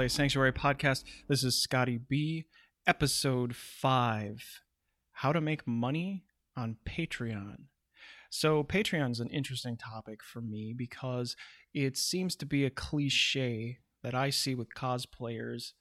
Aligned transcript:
Cosplay 0.00 0.10
Sanctuary 0.10 0.52
podcast. 0.52 1.04
This 1.28 1.44
is 1.44 1.60
Scotty 1.60 1.98
B, 1.98 2.46
episode 2.86 3.54
5 3.54 4.62
How 5.12 5.30
to 5.30 5.42
Make 5.42 5.66
Money 5.66 6.24
on 6.56 6.78
Patreon. 6.88 7.64
So, 8.30 8.64
Patreon 8.64 9.10
is 9.10 9.20
an 9.20 9.28
interesting 9.28 9.76
topic 9.76 10.20
for 10.24 10.40
me 10.40 10.74
because 10.74 11.36
it 11.74 11.98
seems 11.98 12.34
to 12.36 12.46
be 12.46 12.64
a 12.64 12.70
cliche 12.70 13.80
that 14.02 14.14
I 14.14 14.30
see 14.30 14.54
with 14.54 14.74
cosplayers. 14.74 15.72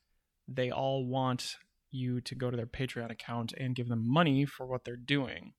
They 0.50 0.70
all 0.70 1.06
want 1.06 1.56
you 1.90 2.20
to 2.20 2.36
go 2.36 2.52
to 2.52 2.58
their 2.58 2.66
Patreon 2.66 3.12
account 3.12 3.54
and 3.58 3.74
give 3.74 3.88
them 3.88 4.04
money 4.06 4.44
for 4.44 4.68
what 4.68 4.84
they're 4.84 4.98
doing. 4.98 5.54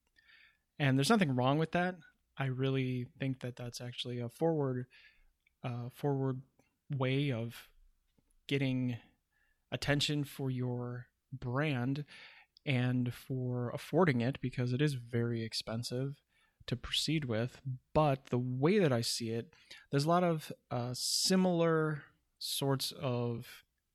And 0.79 0.99
there's 0.99 1.09
nothing 1.09 1.35
wrong 1.35 1.57
with 1.57 1.73
that. 1.73 1.95
I 2.37 2.47
really 2.47 3.07
think 3.19 3.41
that 3.41 3.57
that's 3.57 3.81
actually 3.81 4.21
a 4.21 4.29
forward 4.29 4.85
uh, 5.65 5.89
forward 5.95 6.43
way 6.91 7.33
of 7.33 7.70
getting 8.51 8.97
attention 9.71 10.25
for 10.25 10.51
your 10.51 11.07
brand 11.33 12.05
and 12.67 13.15
for 13.15 13.71
affording 13.71 14.21
it 14.21 14.41
because 14.43 14.73
it 14.73 14.83
is 14.83 14.95
very 14.95 15.45
expensive 15.45 16.17
to 16.67 16.75
proceed 16.75 17.27
with. 17.27 17.61
But 17.95 18.27
the 18.31 18.39
way 18.39 18.81
that 18.81 18.93
I 18.93 19.03
see 19.03 19.31
it, 19.31 19.55
there's 19.91 20.05
a 20.05 20.09
lot 20.09 20.25
of 20.25 20.51
uh, 20.69 20.91
similar 20.95 22.03
sorts 22.41 22.93
of, 23.01 23.47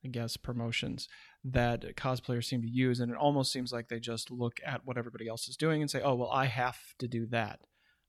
I 0.06 0.08
guess, 0.08 0.38
promotions 0.38 1.10
that 1.44 1.98
cosplayers 1.98 2.46
seem 2.46 2.62
to 2.62 2.70
use. 2.70 3.02
And 3.02 3.12
it 3.12 3.18
almost 3.18 3.52
seems 3.52 3.74
like 3.74 3.90
they 3.90 4.00
just 4.00 4.32
look 4.32 4.62
at 4.66 4.86
what 4.86 4.98
everybody 4.98 5.28
else 5.28 5.50
is 5.50 5.58
doing 5.58 5.82
and 5.82 5.92
say, 5.92 6.02
oh, 6.02 6.16
well, 6.16 6.32
I 6.32 6.46
have 6.46 6.78
to 7.00 7.10
do 7.10 7.26
that. 7.28 7.60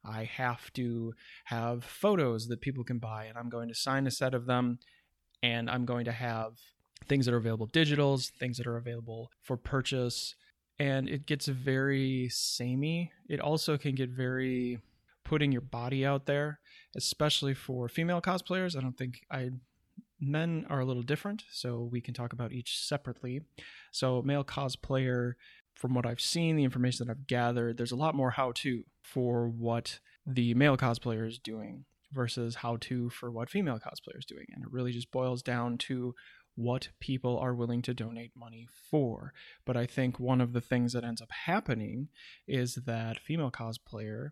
I 0.05 0.23
have 0.23 0.73
to 0.75 1.13
have 1.47 1.83
photos 1.83 2.47
that 2.47 2.61
people 2.61 2.85
can 2.85 3.01
buy, 3.01 3.25
and 3.25 3.37
I'm 3.37 3.49
going 3.49 3.67
to 3.67 3.75
sign 3.75 4.07
a 4.07 4.13
set 4.13 4.35
of 4.35 4.47
them, 4.47 4.79
and 5.43 5.71
I'm 5.71 5.85
going 5.85 6.05
to 6.07 6.13
have 6.13 6.53
things 7.07 7.27
that 7.27 7.35
are 7.35 7.39
available 7.39 7.69
digitals, 7.69 8.31
things 8.31 8.57
that 8.59 8.67
are 8.67 8.77
available 8.77 9.31
for 9.43 9.57
purchase, 9.57 10.35
and 10.79 11.09
it 11.09 11.27
gets 11.27 11.47
very 11.47 12.29
samey. 12.31 13.13
It 13.29 13.41
also 13.41 13.79
can 13.79 13.95
get 13.95 14.11
very 14.11 14.81
putting 15.25 15.53
your 15.53 15.61
body 15.61 16.05
out 16.05 16.27
there, 16.27 16.61
especially 16.97 17.55
for 17.55 17.89
female 17.89 18.21
cosplayers. 18.21 18.77
I 18.77 18.81
don't 18.81 18.97
think 18.97 19.21
I 19.31 19.51
men 20.21 20.67
are 20.71 20.81
a 20.81 20.85
little 20.85 21.03
different, 21.03 21.45
so 21.51 21.89
we 21.91 22.01
can 22.01 22.15
talk 22.15 22.33
about 22.33 22.53
each 22.53 22.79
separately. 22.79 23.43
So, 23.93 24.23
male 24.23 24.45
cosplayer 24.45 25.35
from 25.75 25.95
what 25.95 26.07
I've 26.07 26.21
seen, 26.21 26.57
the 26.57 26.65
information 26.65 27.07
that 27.07 27.13
I've 27.13 27.27
gathered, 27.27 27.77
there's 27.77 27.93
a 27.93 27.97
lot 27.97 28.15
more 28.15 28.31
how 28.31 28.53
to 28.57 28.85
for 29.03 29.49
what 29.49 30.01
the 30.27 30.55
male 30.55 30.77
cosplayer 30.77 31.27
is 31.27 31.39
doing 31.39 31.85
versus 32.13 32.57
how 32.57 32.77
to 32.83 33.11
for 33.11 33.31
what 33.31 33.51
female 33.51 33.79
cosplayer 33.79 34.19
is 34.19 34.27
doing. 34.27 34.47
And 34.55 34.63
it 34.63 34.73
really 34.73 34.93
just 34.93 35.11
boils 35.11 35.43
down 35.43 35.79
to 35.79 36.15
what 36.55 36.89
people 37.01 37.39
are 37.39 37.55
willing 37.55 37.83
to 37.83 37.95
donate 37.95 38.33
money 38.35 38.67
for. 38.91 39.33
But 39.65 39.77
I 39.77 39.87
think 39.87 40.19
one 40.19 40.41
of 40.41 40.53
the 40.53 40.61
things 40.61 40.93
that 40.95 41.05
ends 41.05 41.21
up 41.21 41.31
happening 41.31 42.09
is 42.49 42.77
that 42.87 43.21
female 43.21 43.51
cosplayer, 43.51 44.31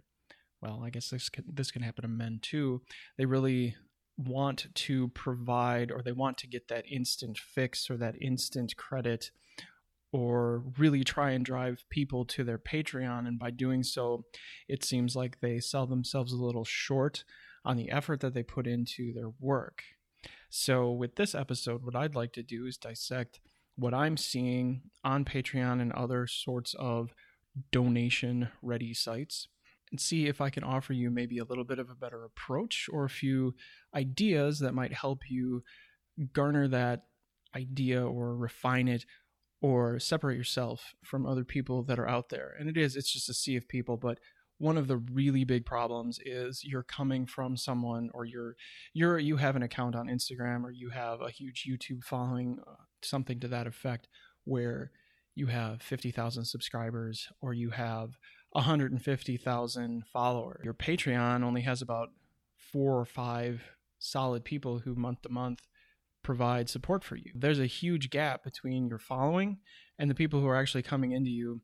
well, 0.61 0.83
I 0.85 0.91
guess 0.91 1.11
this 1.11 1.29
can, 1.29 1.45
this 1.53 1.71
can 1.71 1.83
happen 1.83 2.03
to 2.03 2.09
men 2.09 2.39
too. 2.41 2.83
They 3.19 3.27
really 3.27 3.77
want 4.17 4.67
to 4.75 5.09
provide 5.09 5.91
or 5.91 6.01
they 6.01 6.13
want 6.13 6.39
to 6.39 6.47
get 6.47 6.69
that 6.69 6.85
instant 6.91 7.39
fix 7.39 7.91
or 7.91 7.97
that 7.99 8.15
instant 8.21 8.77
credit 8.77 9.31
or 10.13 10.63
really 10.79 11.03
try 11.03 11.33
and 11.33 11.45
drive 11.45 11.85
people 11.91 12.25
to 12.25 12.45
their 12.45 12.59
Patreon. 12.59 13.27
And 13.27 13.39
by 13.39 13.51
doing 13.51 13.83
so, 13.83 14.25
it 14.69 14.85
seems 14.85 15.17
like 15.17 15.41
they 15.41 15.59
sell 15.59 15.87
themselves 15.87 16.33
a 16.33 16.37
little 16.37 16.65
short 16.65 17.25
on 17.65 17.77
the 17.77 17.91
effort 17.91 18.21
that 18.21 18.35
they 18.35 18.43
put 18.43 18.67
into 18.67 19.13
their 19.13 19.31
work. 19.41 19.83
So, 20.51 20.91
with 20.91 21.17
this 21.17 21.35
episode, 21.35 21.85
what 21.85 21.97
I'd 21.97 22.15
like 22.15 22.33
to 22.35 22.43
do 22.43 22.67
is 22.67 22.77
dissect 22.77 23.41
what 23.77 23.95
I'm 23.95 24.17
seeing 24.17 24.83
on 25.03 25.25
Patreon 25.25 25.81
and 25.81 25.93
other 25.93 26.27
sorts 26.27 26.75
of 26.79 27.13
donation 27.73 28.49
ready 28.63 28.95
sites 28.95 29.49
and 29.91 30.01
see 30.01 30.27
if 30.27 30.41
I 30.41 30.51
can 30.51 30.65
offer 30.65 30.93
you 30.93 31.11
maybe 31.11 31.39
a 31.39 31.45
little 31.45 31.65
bit 31.65 31.79
of 31.79 31.91
a 31.91 31.95
better 31.95 32.25
approach 32.25 32.89
or 32.93 33.05
a 33.05 33.11
few 33.11 33.55
ideas 33.95 34.59
that 34.61 34.75
might 34.75 34.93
help 34.93 35.31
you 35.31 35.63
garner 36.33 36.69
that 36.69 37.03
idea 37.55 38.05
or 38.05 38.37
refine 38.37 38.89
it 38.89 39.05
or 39.61 39.99
separate 39.99 40.37
yourself 40.37 40.95
from 41.03 41.27
other 41.27 41.45
people 41.45 41.83
that 41.85 41.99
are 41.99 42.09
out 42.09 42.29
there. 42.29 42.55
And 42.59 42.69
it 42.69 42.77
is, 42.77 42.97
it's 42.97 43.13
just 43.13 43.29
a 43.29 43.35
sea 43.35 43.57
of 43.57 43.69
people, 43.69 43.97
but 43.97 44.19
one 44.59 44.79
of 44.79 44.87
the 44.87 44.97
really 44.97 45.45
big 45.45 45.67
problems 45.67 46.19
is 46.25 46.63
you're 46.65 46.83
coming 46.83 47.27
from 47.27 47.57
someone 47.57 48.11
or 48.15 48.25
you're 48.25 48.57
you're 48.93 49.19
you 49.19 49.37
have 49.37 49.57
an 49.57 49.63
account 49.63 49.95
on 49.97 50.07
Instagram 50.07 50.65
or 50.65 50.71
you 50.71 50.91
have 50.91 51.21
a 51.21 51.31
huge 51.31 51.65
YouTube 51.69 52.05
following 52.05 52.59
uh, 52.67 52.75
something 53.03 53.41
to 53.41 53.49
that 53.49 53.67
effect 53.67 54.09
where 54.45 54.91
you 55.35 55.47
have 55.47 55.83
50,000 55.83 56.45
subscribers 56.45 57.29
or 57.41 57.53
you 57.55 57.71
have 57.71 58.17
150,000 58.53 60.05
followers. 60.13 60.61
Your 60.65 60.75
Patreon 60.75 61.43
only 61.43 61.63
has 61.63 61.83
about 61.83 62.11
4 62.73 63.01
or 63.01 63.05
5 63.05 63.63
solid 63.99 64.45
people 64.45 64.79
who 64.79 64.95
month 64.95 65.23
to 65.23 65.29
month 65.29 65.61
provide 66.23 66.69
support 66.69 67.03
for 67.05 67.17
you. 67.17 67.33
There's 67.35 67.59
a 67.59 67.67
huge 67.67 68.11
gap 68.11 68.45
between 68.45 68.89
your 68.89 68.99
following 68.99 69.59
and 69.99 70.09
the 70.09 70.15
people 70.15 70.41
who 70.41 70.47
are 70.47 70.57
actually 70.57 70.83
coming 70.83 71.13
into 71.13 71.31
you 71.31 71.61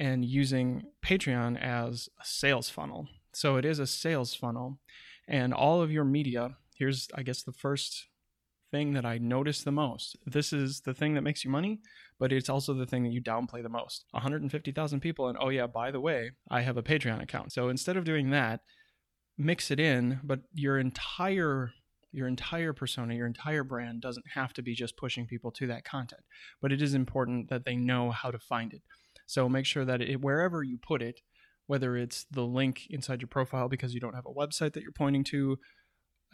and 0.00 0.24
using 0.24 0.82
Patreon 1.04 1.60
as 1.60 2.08
a 2.18 2.24
sales 2.24 2.70
funnel. 2.70 3.06
So 3.34 3.56
it 3.56 3.66
is 3.66 3.78
a 3.78 3.86
sales 3.86 4.34
funnel, 4.34 4.80
and 5.28 5.52
all 5.52 5.82
of 5.82 5.92
your 5.92 6.04
media. 6.04 6.56
Here's, 6.74 7.08
I 7.14 7.22
guess, 7.22 7.42
the 7.42 7.52
first 7.52 8.06
thing 8.70 8.94
that 8.94 9.04
I 9.04 9.18
notice 9.18 9.62
the 9.62 9.70
most. 9.70 10.16
This 10.24 10.54
is 10.54 10.80
the 10.80 10.94
thing 10.94 11.14
that 11.14 11.20
makes 11.20 11.44
you 11.44 11.50
money, 11.50 11.80
but 12.18 12.32
it's 12.32 12.48
also 12.48 12.72
the 12.72 12.86
thing 12.86 13.04
that 13.04 13.12
you 13.12 13.20
downplay 13.20 13.62
the 13.62 13.68
most. 13.68 14.06
150,000 14.12 15.00
people, 15.00 15.28
and 15.28 15.36
oh, 15.38 15.50
yeah, 15.50 15.66
by 15.66 15.90
the 15.90 16.00
way, 16.00 16.30
I 16.50 16.62
have 16.62 16.78
a 16.78 16.82
Patreon 16.82 17.22
account. 17.22 17.52
So 17.52 17.68
instead 17.68 17.98
of 17.98 18.04
doing 18.04 18.30
that, 18.30 18.60
mix 19.36 19.70
it 19.70 19.78
in, 19.78 20.20
but 20.24 20.40
your 20.54 20.78
entire 20.78 21.72
your 22.12 22.26
entire 22.26 22.72
persona, 22.72 23.14
your 23.14 23.28
entire 23.28 23.62
brand 23.62 24.00
doesn't 24.00 24.26
have 24.34 24.52
to 24.52 24.62
be 24.62 24.74
just 24.74 24.96
pushing 24.96 25.26
people 25.26 25.52
to 25.52 25.68
that 25.68 25.84
content, 25.84 26.22
but 26.60 26.72
it 26.72 26.82
is 26.82 26.92
important 26.92 27.48
that 27.48 27.64
they 27.64 27.76
know 27.76 28.10
how 28.10 28.32
to 28.32 28.38
find 28.40 28.72
it. 28.72 28.82
So 29.30 29.48
make 29.48 29.64
sure 29.64 29.84
that 29.84 30.02
it, 30.02 30.20
wherever 30.20 30.64
you 30.64 30.76
put 30.76 31.02
it, 31.02 31.20
whether 31.68 31.96
it's 31.96 32.26
the 32.32 32.42
link 32.42 32.88
inside 32.90 33.20
your 33.20 33.28
profile 33.28 33.68
because 33.68 33.94
you 33.94 34.00
don't 34.00 34.16
have 34.16 34.26
a 34.26 34.34
website 34.34 34.72
that 34.72 34.82
you're 34.82 34.90
pointing 34.90 35.22
to, 35.22 35.56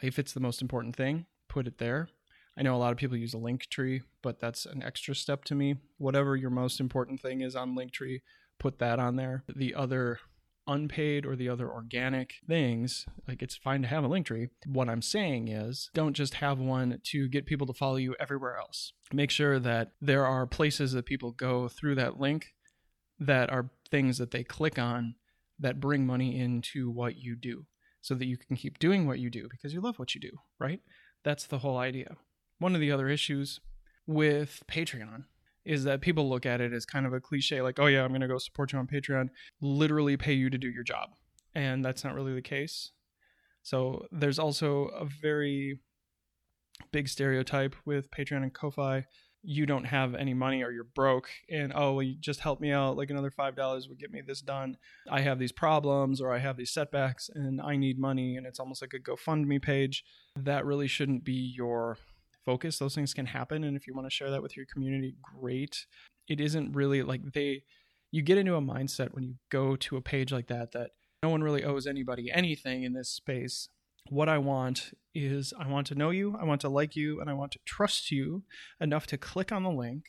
if 0.03 0.19
it's 0.19 0.33
the 0.33 0.41
most 0.41 0.63
important 0.63 0.97
thing, 0.97 1.27
put 1.47 1.67
it 1.67 1.77
there. 1.77 2.09
I 2.57 2.63
know 2.63 2.75
a 2.75 2.79
lot 2.79 2.93
of 2.93 2.97
people 2.97 3.19
use 3.19 3.35
a 3.35 3.39
link 3.39 3.67
tree, 3.69 4.01
but 4.23 4.41
that's 4.41 4.65
an 4.65 4.83
extra 4.83 5.15
step 5.15 5.45
to 5.45 5.55
me. 5.55 5.77
Whatever 5.99 6.37
your 6.37 6.49
most 6.49 6.81
important 6.81 7.21
thing 7.21 7.43
is 7.43 7.55
on 7.55 7.77
Linktree, 7.77 8.23
put 8.59 8.79
that 8.79 8.99
on 8.99 9.17
there. 9.17 9.45
The 9.55 9.75
other 9.75 10.21
unpaid 10.67 11.27
or 11.27 11.37
the 11.37 11.51
other 11.51 11.71
organic 11.71 12.37
things, 12.49 13.05
like 13.29 13.43
it's 13.43 13.57
fine 13.57 13.83
to 13.83 13.89
have 13.89 14.05
a 14.05 14.09
link 14.09 14.25
tree. 14.27 14.49
What 14.65 14.89
I'm 14.89 15.03
saying 15.03 15.49
is 15.49 15.91
don't 15.93 16.15
just 16.15 16.33
have 16.35 16.59
one 16.59 16.99
to 17.05 17.29
get 17.29 17.45
people 17.45 17.67
to 17.67 17.75
follow 17.75 17.97
you 17.97 18.17
everywhere 18.19 18.57
else. 18.57 18.95
Make 19.13 19.31
sure 19.31 19.59
that 19.59 19.93
there 20.01 20.25
are 20.25 20.47
places 20.47 20.93
that 20.93 21.05
people 21.05 21.33
go 21.33 21.69
through 21.69 21.97
that 21.97 22.19
link 22.19 22.55
that 23.19 23.51
are 23.51 23.71
things 23.91 24.19
that 24.19 24.31
they 24.31 24.45
click 24.45 24.79
on 24.79 25.15
that 25.59 25.81
bring 25.81 26.07
money 26.07 26.39
into 26.39 26.91
what 26.91 27.17
you 27.17 27.35
do 27.35 27.65
so 28.01 28.15
that 28.15 28.27
you 28.27 28.37
can 28.37 28.57
keep 28.57 28.79
doing 28.79 29.07
what 29.07 29.19
you 29.19 29.31
do 29.31 29.49
because 29.51 29.73
you 29.73 29.81
love 29.81 29.99
what 29.99 30.15
you 30.15 30.21
do, 30.21 30.31
right? 30.59 30.81
That's 31.25 31.47
the 31.47 31.59
whole 31.59 31.79
idea. 31.79 32.17
One 32.59 32.75
of 32.75 32.81
the 32.81 32.93
other 32.93 33.09
issues 33.09 33.61
with 34.07 34.63
Patreon 34.69 35.25
is 35.65 35.85
that 35.85 36.01
people 36.01 36.29
look 36.29 36.47
at 36.47 36.61
it 36.61 36.73
as 36.73 36.87
kind 36.87 37.07
of 37.07 37.13
a 37.13 37.21
cliche, 37.21 37.61
like, 37.61 37.81
oh 37.81 37.87
yeah, 37.87 38.05
I'm 38.05 38.11
going 38.11 38.21
to 38.21 38.29
go 38.29 38.39
support 38.39 38.73
you 38.73 38.79
on 38.79 38.87
Patreon, 38.87 39.29
literally 39.61 40.17
pay 40.17 40.33
you 40.33 40.49
to 40.49 40.59
do 40.59 40.69
your 40.69 40.85
job. 40.85 41.11
And 41.55 41.85
that's 41.85 42.05
not 42.05 42.15
really 42.15 42.35
the 42.35 42.43
case. 42.43 42.93
So 43.63 44.07
there's 44.13 44.39
also 44.39 44.87
a 44.89 45.05
very 45.05 45.81
big 46.93 47.09
stereotype 47.09 47.75
with 47.85 48.11
Patreon 48.11 48.43
and 48.43 48.55
Ko-Fi. 48.55 49.05
You 49.49 49.65
don't 49.65 49.85
have 49.85 50.17
any 50.17 50.35
money 50.35 50.65
or 50.65 50.73
you're 50.73 50.83
broke, 50.83 51.29
and 51.49 51.73
oh, 51.73 51.95
well, 51.95 52.03
you 52.03 52.17
just 52.19 52.41
help 52.41 52.61
me 52.61 52.73
out. 52.73 52.97
Like 52.97 53.11
another 53.11 53.31
five 53.31 53.55
dollars 53.55 53.89
would 53.89 54.01
get 54.01 54.11
me 54.11 54.21
this 54.21 54.41
done. 54.41 54.77
I 55.09 55.21
have 55.21 55.39
these 55.39 55.53
problems 55.53 56.21
or 56.21 56.35
I 56.35 56.39
have 56.39 56.57
these 56.57 56.73
setbacks, 56.73 57.31
and 57.33 57.61
I 57.61 57.77
need 57.77 57.97
money, 57.99 58.37
and 58.37 58.45
it's 58.45 58.59
almost 58.59 58.83
like 58.83 58.93
a 58.93 58.99
GoFundMe 58.99 59.63
page. 59.63 60.05
That 60.35 60.67
really 60.67 60.89
shouldn't 60.89 61.23
be 61.23 61.33
your 61.33 61.97
focus. 62.45 62.79
Those 62.79 62.95
things 62.95 63.13
can 63.13 63.27
happen. 63.27 63.65
And 63.65 63.77
if 63.77 63.87
you 63.87 63.95
want 63.95 64.07
to 64.07 64.15
share 64.15 64.31
that 64.31 64.43
with 64.43 64.57
your 64.57 64.67
community, 64.67 65.17
great. 65.23 65.87
It 66.29 66.41
isn't 66.41 66.75
really 66.75 67.03
like 67.03 67.33
they, 67.33 67.65
you 68.11 68.23
get 68.23 68.39
into 68.39 68.55
a 68.55 68.61
mindset 68.61 69.13
when 69.13 69.25
you 69.25 69.35
go 69.51 69.77
to 69.77 69.97
a 69.97 70.01
page 70.01 70.33
like 70.33 70.47
that 70.47 70.73
that 70.73 70.93
no 71.23 71.29
one 71.29 71.43
really 71.43 71.65
owes 71.65 71.87
anybody 71.87 72.31
anything 72.33 72.85
in 72.85 72.95
this 72.95 73.11
space. 73.11 73.69
What 74.11 74.29
I 74.29 74.39
want 74.39 74.93
is 75.15 75.53
I 75.59 75.69
want 75.69 75.87
to 75.89 75.95
know 75.95 76.11
you, 76.11 76.37
I 76.41 76.45
want 76.45 76.61
to 76.63 76.69
like 76.69 76.97
you, 76.97 77.21
and 77.21 77.31
I 77.31 77.35
want 77.35 77.53
to 77.53 77.59
trust 77.65 78.11
you 78.11 78.45
enough 78.81 79.07
to 79.09 79.19
click 79.19 79.53
on 79.53 79.63
the 79.63 79.71
link 79.71 80.05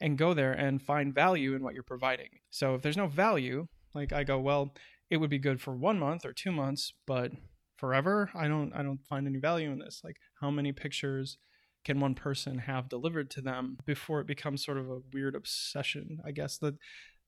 and 0.00 0.18
go 0.18 0.34
there 0.34 0.52
and 0.52 0.82
find 0.82 1.14
value 1.14 1.54
in 1.54 1.62
what 1.62 1.74
you're 1.74 1.82
providing. 1.82 2.28
So 2.50 2.74
if 2.74 2.82
there's 2.82 2.96
no 2.96 3.06
value, 3.06 3.66
like 3.94 4.12
I 4.12 4.24
go, 4.24 4.38
well, 4.38 4.74
it 5.10 5.16
would 5.16 5.30
be 5.30 5.38
good 5.38 5.60
for 5.60 5.74
one 5.74 5.98
month 5.98 6.24
or 6.24 6.32
two 6.32 6.52
months, 6.52 6.92
but 7.06 7.32
forever, 7.76 8.30
I 8.34 8.48
don't 8.48 8.72
I 8.74 8.82
don't 8.82 9.04
find 9.08 9.26
any 9.26 9.38
value 9.38 9.70
in 9.70 9.78
this. 9.78 10.00
Like 10.04 10.16
how 10.40 10.50
many 10.50 10.72
pictures 10.72 11.38
can 11.84 12.00
one 12.00 12.14
person 12.14 12.58
have 12.58 12.88
delivered 12.88 13.30
to 13.30 13.40
them 13.40 13.78
before 13.86 14.20
it 14.20 14.26
becomes 14.26 14.64
sort 14.64 14.78
of 14.78 14.90
a 14.90 15.00
weird 15.12 15.34
obsession 15.34 16.18
i 16.24 16.30
guess 16.30 16.58
that 16.58 16.74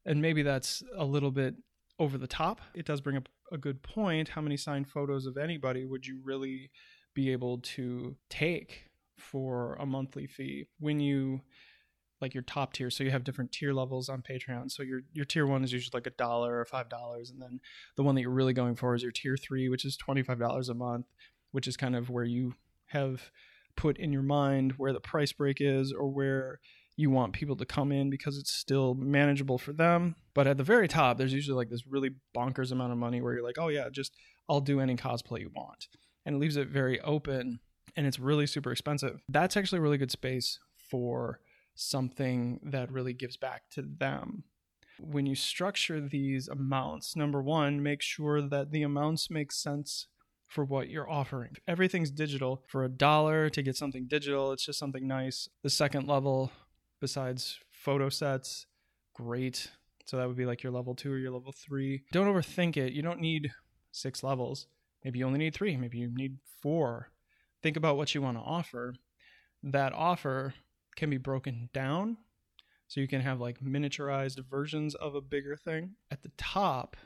and 0.05 0.21
maybe 0.21 0.43
that's 0.43 0.83
a 0.97 1.05
little 1.05 1.31
bit 1.31 1.55
over 2.01 2.19
the 2.19 2.27
top 2.27 2.61
it 2.75 2.85
does 2.85 3.01
bring 3.01 3.17
up 3.17 3.29
a 3.53 3.59
good 3.59 3.83
point 3.83 4.31
how 4.31 4.41
many 4.41 4.57
signed 4.57 4.89
photos 4.89 5.27
of 5.27 5.37
anybody 5.37 5.85
would 5.85 6.05
you 6.05 6.21
really 6.25 6.71
be 7.15 7.31
able 7.31 7.59
to 7.59 8.17
take 8.29 8.89
for 9.17 9.75
a 9.75 9.87
monthly 9.87 10.27
fee 10.27 10.67
when 10.79 10.99
you 10.99 11.41
like 12.21 12.35
your 12.35 12.43
top 12.43 12.73
tier. 12.73 12.91
So 12.91 13.03
you 13.03 13.11
have 13.11 13.25
different 13.25 13.53
tier 13.53 13.73
levels 13.73 14.09
on 14.09 14.23
Patreon. 14.23 14.71
So 14.71 14.83
your 14.83 15.01
your 15.13 15.25
tier 15.25 15.47
one 15.47 15.65
is 15.65 15.73
usually 15.73 15.97
like 15.97 16.07
a 16.07 16.11
dollar 16.11 16.59
or 16.59 16.65
five 16.65 16.89
dollars, 16.89 17.31
and 17.31 17.41
then 17.41 17.61
the 17.97 18.03
one 18.03 18.15
that 18.15 18.23
you're 18.23 18.31
really 18.31 18.53
going 18.53 18.77
for 18.77 18.95
is 18.95 19.03
your 19.03 19.13
tier 19.13 19.37
three, 19.37 19.69
which 19.69 19.85
is 19.85 19.97
twenty 19.97 20.23
five 20.23 20.39
dollars 20.39 20.69
a 20.69 20.75
month, 20.75 21.07
which 21.53 21.67
is 21.67 21.77
kind 21.77 21.97
of 21.97 22.11
where 22.11 22.25
you 22.25 22.55
have 22.87 23.31
put 23.77 23.99
in 23.99 24.13
your 24.13 24.23
mind 24.23 24.75
where 24.77 24.93
the 24.93 25.01
price 25.01 25.33
break 25.33 25.59
is 25.61 25.93
or 25.93 26.09
where 26.09 26.61
you 27.01 27.11
want 27.11 27.33
people 27.33 27.57
to 27.57 27.65
come 27.65 27.93
in 27.93 28.11
because 28.11 28.37
it's 28.37 28.53
still 28.53 28.95
manageable 28.95 29.57
for 29.57 29.73
them. 29.73 30.15
But 30.35 30.47
at 30.47 30.59
the 30.59 30.65
very 30.65 30.87
top, 30.87 31.17
there's 31.17 31.33
usually 31.33 31.57
like 31.57 31.71
this 31.71 31.87
really 31.87 32.11
bonkers 32.37 32.73
amount 32.73 32.93
of 32.93 32.99
money 32.99 33.21
where 33.23 33.33
you're 33.33 33.43
like, 33.43 33.59
oh 33.59 33.69
yeah, 33.69 33.89
just 33.91 34.15
I'll 34.49 34.61
do 34.61 34.81
any 34.81 34.97
cosplay 34.97 35.41
you 35.41 35.51
want. 35.55 35.89
And 36.27 36.37
it 36.37 36.39
leaves 36.39 36.57
it 36.57 36.69
very 36.69 37.01
open 37.01 37.61
and 37.97 38.07
it's 38.07 38.19
really 38.19 38.47
super 38.47 38.71
expensive. 38.71 39.23
That's 39.29 39.57
actually 39.57 39.79
a 39.79 39.83
really 39.83 39.99
good 39.99 40.11
space 40.11 40.59
for 40.91 41.41
something 41.75 42.61
that 42.65 42.93
really 42.93 43.15
gives 43.15 43.39
back 43.39 43.63
to 43.71 43.83
them. 43.83 44.45
When 44.99 45.25
you 45.25 45.35
structure 45.35 46.01
these 46.01 46.49
amounts, 46.49 47.17
number 47.17 47.41
one, 47.41 47.83
make 47.83 48.03
sure 48.03 48.43
that 48.43 48.71
the 48.71 48.83
amounts 48.83 49.31
make 49.31 49.51
sense 49.51 50.07
for 50.47 50.65
what 50.65 50.91
you're 50.91 51.11
offering. 51.11 51.57
Everything's 51.67 52.11
digital. 52.11 52.63
For 52.67 52.85
a 52.85 52.89
dollar 52.91 53.49
to 53.49 53.63
get 53.63 53.77
something 53.77 54.07
digital, 54.07 54.53
it's 54.53 54.67
just 54.67 54.79
something 54.79 55.07
nice. 55.07 55.49
The 55.63 55.71
second 55.71 56.07
level, 56.07 56.53
besides 57.01 57.59
photo 57.71 58.09
sets, 58.09 58.67
great. 59.15 59.71
So 60.05 60.17
that 60.17 60.27
would 60.27 60.37
be 60.37 60.47
like 60.47 60.63
your 60.63 60.73
level 60.73 60.95
two 60.95 61.13
or 61.13 61.19
your 61.19 61.31
level 61.31 61.53
three. 61.53 62.03
Don't 62.13 62.27
overthink 62.27 62.77
it. 62.77 62.93
You 62.93 63.03
don't 63.03 63.21
need 63.21 63.53
six 63.93 64.23
levels. 64.23 64.67
Maybe 65.05 65.21
you 65.21 65.27
only 65.27 65.39
need 65.39 65.55
three. 65.55 65.77
Maybe 65.77 65.99
you 65.99 66.11
need 66.15 66.39
four. 66.61 67.11
Think 67.63 67.77
about 67.77 67.97
what 67.97 68.15
you 68.15 68.23
want 68.23 68.37
to 68.37 68.43
offer. 68.43 68.95
That 69.63 69.93
offer 69.93 70.55
can 70.97 71.11
be 71.11 71.19
broken 71.19 71.69
down. 71.73 72.17
So 72.89 73.01
you 73.01 73.07
can 73.07 73.21
have 73.21 73.41
like 73.41 73.61
miniaturized 73.61 74.45
versions 74.51 74.95
of 74.97 75.15
a 75.15 75.21
bigger 75.21 75.57
thing. 75.57 75.93
At 76.11 76.23
the 76.23 76.33
top, 76.37 76.97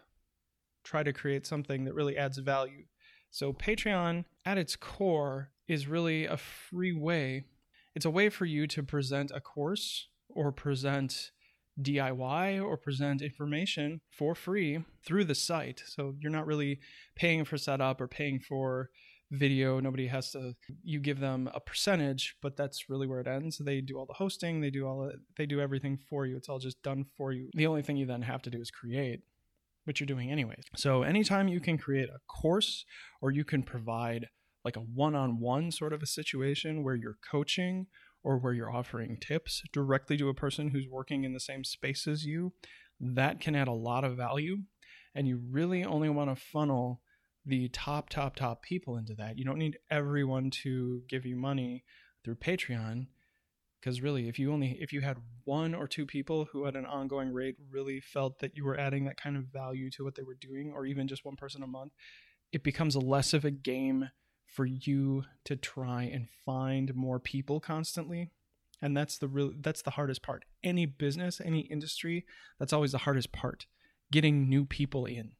try 0.83 1.03
to 1.03 1.13
create 1.13 1.47
something 1.47 1.85
that 1.85 1.95
really 1.95 2.17
adds 2.17 2.39
value. 2.39 2.85
So 3.31 3.53
Patreon 3.53 4.25
at 4.47 4.59
its 4.59 4.77
core 4.77 5.51
is 5.69 5.87
really 5.87 6.25
a 6.25 6.37
free 6.37 6.93
way. 6.93 7.45
It's 7.95 8.05
a 8.05 8.11
way 8.11 8.29
for 8.29 8.45
you 8.45 8.67
to 8.69 8.83
present 8.83 9.31
a 9.35 9.41
course 9.41 10.09
or 10.29 10.51
present 10.51 11.31
DIY 11.81 12.65
or 12.65 12.77
present 12.77 13.23
information 13.23 14.01
for 14.11 14.35
free 14.35 14.85
through 15.05 15.25
the 15.25 15.35
site. 15.35 15.83
So 15.87 16.15
you're 16.21 16.33
not 16.33 16.47
really 16.47 16.81
paying 17.15 17.45
for 17.45 17.59
setup 17.59 18.01
or 18.01 18.09
paying 18.09 18.41
for 18.41 18.91
video. 19.31 19.81
Nobody 19.81 20.07
has 20.09 20.33
to 20.33 20.55
you 20.83 21.01
give 21.01 21.19
them 21.19 21.49
a 21.53 21.61
percentage 21.61 22.37
but 22.43 22.57
that's 22.57 22.89
really 22.89 23.07
where 23.07 23.21
it 23.21 23.27
ends. 23.27 23.59
They 23.59 23.81
do 23.81 23.99
all 23.99 24.07
the 24.07 24.15
hosting 24.15 24.61
they 24.61 24.71
do 24.71 24.87
all 24.87 25.11
they 25.37 25.47
do 25.47 25.61
everything 25.61 25.99
for 26.09 26.27
you. 26.27 26.37
It's 26.37 26.49
all 26.49 26.59
just 26.59 26.83
done 26.83 27.07
for 27.17 27.33
you. 27.33 27.49
The 27.55 27.67
only 27.67 27.83
thing 27.83 27.97
you 27.97 28.07
then 28.07 28.23
have 28.23 28.43
to 28.43 28.51
do 28.51 28.61
is 28.61 28.71
create 28.71 29.23
which 29.85 30.01
you're 30.01 30.07
doing 30.07 30.31
anyways. 30.31 30.65
So 30.77 31.03
anytime 31.03 31.49
you 31.49 31.61
can 31.61 31.79
create 31.79 32.09
a 32.09 32.21
course 32.27 32.85
or 33.21 33.31
you 33.31 33.45
can 33.45 33.63
provide 33.63 34.29
like 34.65 34.77
a 34.77 34.81
one-on-one 34.81 35.71
sort 35.71 35.93
of 35.93 36.03
a 36.03 36.07
situation 36.07 36.83
where 36.83 36.95
you're 36.95 37.19
coaching 37.31 37.87
or 38.23 38.39
where 38.39 38.55
you're 38.55 38.75
offering 38.75 39.19
tips 39.21 39.63
directly 39.73 40.17
to 40.17 40.29
a 40.29 40.35
person 40.35 40.69
who's 40.69 40.89
working 40.89 41.25
in 41.25 41.35
the 41.35 41.41
same 41.41 41.63
space 41.63 42.07
as 42.07 42.25
you 42.25 42.53
that 42.99 43.41
can 43.41 43.55
add 43.55 43.69
a 43.69 43.73
lot 43.73 44.05
of 44.05 44.17
value 44.17 44.59
and 45.15 45.29
you 45.29 45.41
really 45.51 45.85
only 45.85 46.09
want 46.09 46.35
to 46.35 46.43
funnel 46.43 47.01
the 47.47 47.69
top, 47.69 48.09
top, 48.09 48.37
top 48.37 48.63
people 48.63 48.97
into 48.97 49.15
that. 49.15 49.39
You 49.39 49.45
don't 49.45 49.59
need 49.59 49.79
everyone 49.91 50.51
to 50.63 51.03
give 51.09 51.27
you 51.27 51.37
money 51.37 51.85
through 52.25 52.37
Patreon. 52.37 53.07
Because 53.81 54.01
really, 54.01 54.29
if 54.29 54.39
you 54.39 54.51
only 54.51 54.79
if 54.81 54.95
you 54.95 55.03
had 55.03 55.19
one 55.45 55.75
or 55.75 55.87
two 55.87 56.07
people 56.07 56.47
who 56.51 56.67
at 56.67 56.75
an 56.75 56.87
ongoing 56.87 57.35
rate 57.35 57.57
really 57.71 58.01
felt 58.01 58.39
that 58.39 58.57
you 58.57 58.65
were 58.65 58.81
adding 58.81 59.05
that 59.05 59.21
kind 59.21 59.37
of 59.37 59.45
value 59.53 59.91
to 59.91 60.05
what 60.05 60.15
they 60.15 60.23
were 60.23 60.39
doing, 60.41 60.73
or 60.75 60.87
even 60.87 61.07
just 61.07 61.23
one 61.25 61.37
person 61.37 61.63
a 61.63 61.67
month, 61.67 61.93
it 62.51 62.65
becomes 62.65 62.97
less 62.97 63.35
of 63.35 63.45
a 63.45 63.51
game 63.51 64.09
for 64.55 64.65
you 64.65 65.25
to 65.45 65.57
try 65.57 66.05
and 66.05 66.29
find 66.47 66.95
more 66.95 67.19
people 67.19 67.59
constantly. 67.59 68.31
And 68.81 68.97
that's 68.97 69.19
the 69.19 69.29
real 69.29 69.53
that's 69.61 69.83
the 69.83 69.93
hardest 69.93 70.23
part. 70.23 70.45
Any 70.63 70.87
business 70.87 71.41
any 71.45 71.61
industry 71.61 72.25
that's 72.59 72.73
always 72.73 72.93
the 72.93 72.99
hardest 72.99 73.33
part 73.33 73.67
getting 74.13 74.49
new 74.49 74.65
people 74.65 75.07
in. 75.07 75.33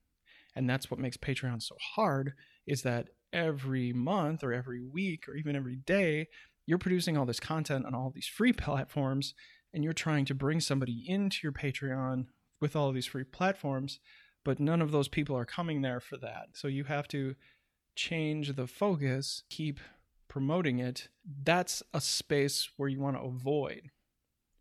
And 0.57 0.69
that's 0.69 0.91
what 0.91 1.01
makes 1.01 1.17
patreon 1.17 1.63
so 1.63 1.77
hard 1.95 2.35
is 2.67 2.83
that 2.83 3.09
every 3.33 3.93
month 3.93 4.43
or 4.43 4.53
every 4.53 4.81
week 4.81 5.29
or 5.29 5.35
even 5.35 5.57
every 5.57 5.77
day 5.77 6.29
you're 6.67 6.79
producing 6.79 7.17
all 7.17 7.27
this 7.27 7.41
content 7.41 7.85
on 7.85 7.95
all 7.95 8.11
these 8.11 8.27
free 8.27 8.53
platforms 8.65 9.35
and 9.73 9.85
you're 9.85 9.93
trying 9.93 10.25
to 10.25 10.35
bring 10.35 10.61
somebody 10.61 11.05
into 11.07 11.39
your 11.43 11.53
patreon 11.53 12.27
with 12.61 12.75
all 12.75 12.89
of 12.89 12.95
these 12.95 13.07
free 13.07 13.25
platforms 13.25 14.01
but 14.45 14.61
none 14.61 14.83
of 14.83 14.93
those 14.93 15.09
people 15.09 15.37
are 15.37 15.47
coming 15.47 15.83
there 15.83 16.01
for 16.01 16.17
that. 16.19 16.49
So 16.53 16.69
you 16.69 16.85
have 16.85 17.09
to 17.09 17.35
change 17.95 18.55
the 18.55 18.67
focus 18.67 19.43
keep 19.51 19.81
promoting 20.29 20.79
it 20.79 21.09
that's 21.43 21.83
a 21.93 22.01
space 22.01 22.69
where 22.77 22.89
you 22.89 23.01
want 23.01 23.17
to 23.17 23.23
avoid 23.23 23.91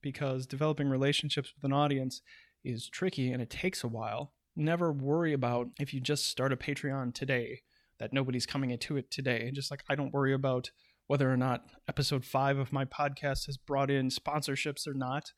because 0.02 0.46
developing 0.46 0.90
relationships 0.90 1.54
with 1.56 1.64
an 1.64 1.74
audience 1.74 2.22
is 2.64 2.88
tricky 2.90 3.32
and 3.32 3.42
it 3.42 3.50
takes 3.50 3.84
a 3.84 3.88
while 3.88 4.34
never 4.56 4.92
worry 4.92 5.34
about 5.34 5.68
if 5.80 5.94
you 5.94 6.00
just 6.00 6.28
start 6.28 6.54
a 6.54 6.58
Patreon 6.58 7.14
today 7.14 7.62
that 8.00 8.14
nobody's 8.14 8.46
coming 8.46 8.72
into 8.72 8.98
it 8.98 9.10
today. 9.12 9.52
Just 9.54 9.72
like 9.72 9.84
I 9.90 9.96
don't 9.96 10.14
worry 10.14 10.34
about 10.34 10.72
whether 11.08 11.32
or 11.32 11.38
not 11.38 11.66
episode 11.88 12.26
five 12.26 12.58
of 12.58 12.74
my 12.74 12.86
podcast 12.86 13.46
has 13.46 13.58
brought 13.58 13.92
in 13.92 14.10
sponsorships 14.10 14.88
or 14.88 14.94
not. 14.94 15.32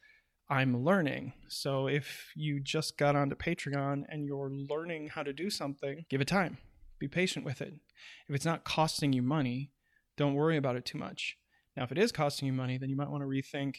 I'm 0.49 0.83
learning. 0.83 1.33
So 1.47 1.87
if 1.87 2.31
you 2.35 2.59
just 2.59 2.97
got 2.97 3.15
onto 3.15 3.35
Patreon 3.35 4.03
and 4.09 4.25
you're 4.25 4.51
learning 4.51 5.07
how 5.07 5.23
to 5.23 5.33
do 5.33 5.49
something, 5.49 6.05
give 6.09 6.21
it 6.21 6.27
time. 6.27 6.57
Be 6.99 7.07
patient 7.07 7.45
with 7.45 7.61
it. 7.61 7.73
If 8.27 8.35
it's 8.35 8.45
not 8.45 8.63
costing 8.63 9.13
you 9.13 9.21
money, 9.21 9.71
don't 10.17 10.33
worry 10.33 10.57
about 10.57 10.75
it 10.75 10.85
too 10.85 10.97
much. 10.97 11.37
Now, 11.75 11.83
if 11.83 11.91
it 11.91 11.97
is 11.97 12.11
costing 12.11 12.45
you 12.45 12.53
money, 12.53 12.77
then 12.77 12.89
you 12.89 12.95
might 12.95 13.09
want 13.09 13.21
to 13.21 13.27
rethink 13.27 13.77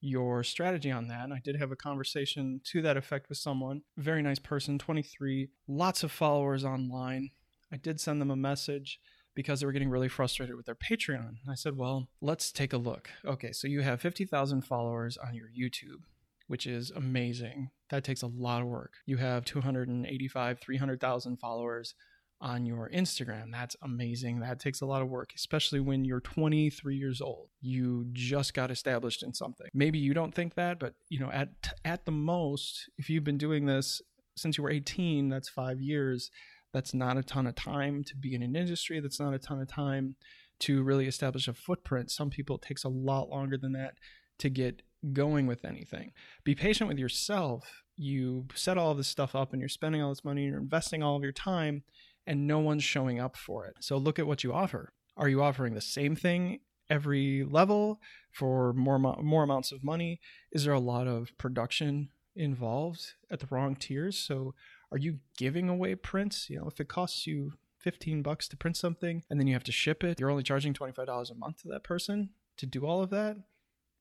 your 0.00 0.42
strategy 0.42 0.90
on 0.90 1.08
that. 1.08 1.24
And 1.24 1.32
I 1.32 1.40
did 1.42 1.56
have 1.56 1.70
a 1.70 1.76
conversation 1.76 2.60
to 2.64 2.82
that 2.82 2.96
effect 2.96 3.28
with 3.28 3.38
someone, 3.38 3.82
very 3.96 4.22
nice 4.22 4.38
person, 4.38 4.78
23, 4.78 5.48
lots 5.68 6.02
of 6.02 6.12
followers 6.12 6.64
online. 6.64 7.30
I 7.72 7.76
did 7.76 8.00
send 8.00 8.20
them 8.20 8.30
a 8.30 8.36
message 8.36 9.00
because 9.34 9.60
they 9.60 9.66
were 9.66 9.72
getting 9.72 9.88
really 9.88 10.08
frustrated 10.08 10.56
with 10.56 10.66
their 10.66 10.74
Patreon. 10.74 11.36
I 11.48 11.54
said, 11.54 11.76
Well, 11.76 12.08
let's 12.20 12.52
take 12.52 12.72
a 12.72 12.78
look. 12.78 13.10
Okay, 13.24 13.52
so 13.52 13.66
you 13.66 13.80
have 13.80 14.00
50,000 14.00 14.62
followers 14.62 15.16
on 15.16 15.34
your 15.34 15.46
YouTube, 15.48 16.02
which 16.48 16.66
is 16.66 16.90
amazing. 16.90 17.70
That 17.90 18.04
takes 18.04 18.22
a 18.22 18.26
lot 18.26 18.62
of 18.62 18.68
work. 18.68 18.94
You 19.06 19.16
have 19.18 19.44
285, 19.44 20.60
300,000 20.60 21.36
followers 21.38 21.94
on 22.42 22.66
your 22.66 22.90
Instagram. 22.90 23.52
That's 23.52 23.76
amazing. 23.82 24.40
That 24.40 24.58
takes 24.58 24.80
a 24.80 24.86
lot 24.86 25.00
of 25.00 25.08
work, 25.08 25.30
especially 25.34 25.80
when 25.80 26.04
you're 26.04 26.20
23 26.20 26.96
years 26.96 27.20
old. 27.20 27.48
You 27.60 28.06
just 28.12 28.52
got 28.52 28.70
established 28.70 29.22
in 29.22 29.32
something. 29.32 29.68
Maybe 29.72 29.98
you 29.98 30.12
don't 30.12 30.34
think 30.34 30.54
that, 30.56 30.80
but 30.80 30.94
you 31.08 31.20
know, 31.20 31.30
at 31.30 31.50
at 31.84 32.04
the 32.04 32.10
most, 32.10 32.90
if 32.98 33.08
you've 33.08 33.24
been 33.24 33.38
doing 33.38 33.66
this 33.66 34.02
since 34.36 34.58
you 34.58 34.64
were 34.64 34.70
18, 34.70 35.28
that's 35.28 35.48
5 35.48 35.80
years. 35.80 36.30
That's 36.72 36.92
not 36.92 37.16
a 37.16 37.22
ton 37.22 37.46
of 37.46 37.54
time 37.54 38.02
to 38.04 38.16
be 38.16 38.34
in 38.34 38.42
an 38.42 38.56
industry. 38.56 38.98
That's 38.98 39.20
not 39.20 39.34
a 39.34 39.38
ton 39.38 39.60
of 39.60 39.68
time 39.68 40.16
to 40.60 40.82
really 40.82 41.06
establish 41.06 41.46
a 41.48 41.52
footprint. 41.52 42.10
Some 42.10 42.30
people 42.30 42.56
it 42.56 42.62
takes 42.62 42.84
a 42.84 42.88
lot 42.88 43.28
longer 43.28 43.56
than 43.56 43.72
that 43.72 43.94
to 44.38 44.48
get 44.48 44.82
going 45.12 45.46
with 45.46 45.64
anything. 45.64 46.12
Be 46.44 46.54
patient 46.54 46.88
with 46.88 46.98
yourself. 46.98 47.82
You 47.96 48.46
set 48.54 48.78
all 48.78 48.94
this 48.94 49.08
stuff 49.08 49.36
up 49.36 49.52
and 49.52 49.60
you're 49.60 49.68
spending 49.68 50.02
all 50.02 50.08
this 50.08 50.24
money, 50.24 50.42
and 50.42 50.50
you're 50.50 50.60
investing 50.60 51.02
all 51.02 51.16
of 51.16 51.22
your 51.22 51.32
time 51.32 51.82
and 52.26 52.46
no 52.46 52.58
one's 52.58 52.84
showing 52.84 53.20
up 53.20 53.36
for 53.36 53.66
it. 53.66 53.76
So 53.80 53.96
look 53.96 54.18
at 54.18 54.26
what 54.26 54.44
you 54.44 54.52
offer. 54.52 54.92
Are 55.16 55.28
you 55.28 55.42
offering 55.42 55.74
the 55.74 55.80
same 55.80 56.16
thing 56.16 56.60
every 56.88 57.44
level 57.44 58.00
for 58.32 58.72
more 58.72 58.98
more 58.98 59.44
amounts 59.44 59.72
of 59.72 59.84
money? 59.84 60.20
Is 60.52 60.64
there 60.64 60.74
a 60.74 60.80
lot 60.80 61.06
of 61.06 61.30
production 61.38 62.10
involved 62.34 63.14
at 63.30 63.40
the 63.40 63.48
wrong 63.50 63.76
tiers? 63.76 64.18
So 64.18 64.54
are 64.90 64.98
you 64.98 65.18
giving 65.36 65.68
away 65.68 65.94
prints? 65.94 66.48
You 66.48 66.60
know, 66.60 66.68
if 66.68 66.80
it 66.80 66.88
costs 66.88 67.26
you 67.26 67.52
15 67.78 68.22
bucks 68.22 68.46
to 68.48 68.56
print 68.56 68.76
something 68.76 69.22
and 69.28 69.40
then 69.40 69.46
you 69.46 69.54
have 69.54 69.64
to 69.64 69.72
ship 69.72 70.04
it, 70.04 70.20
you're 70.20 70.30
only 70.30 70.42
charging 70.42 70.72
$25 70.72 71.30
a 71.30 71.34
month 71.34 71.62
to 71.62 71.68
that 71.68 71.82
person 71.82 72.30
to 72.58 72.66
do 72.66 72.86
all 72.86 73.02
of 73.02 73.10
that. 73.10 73.36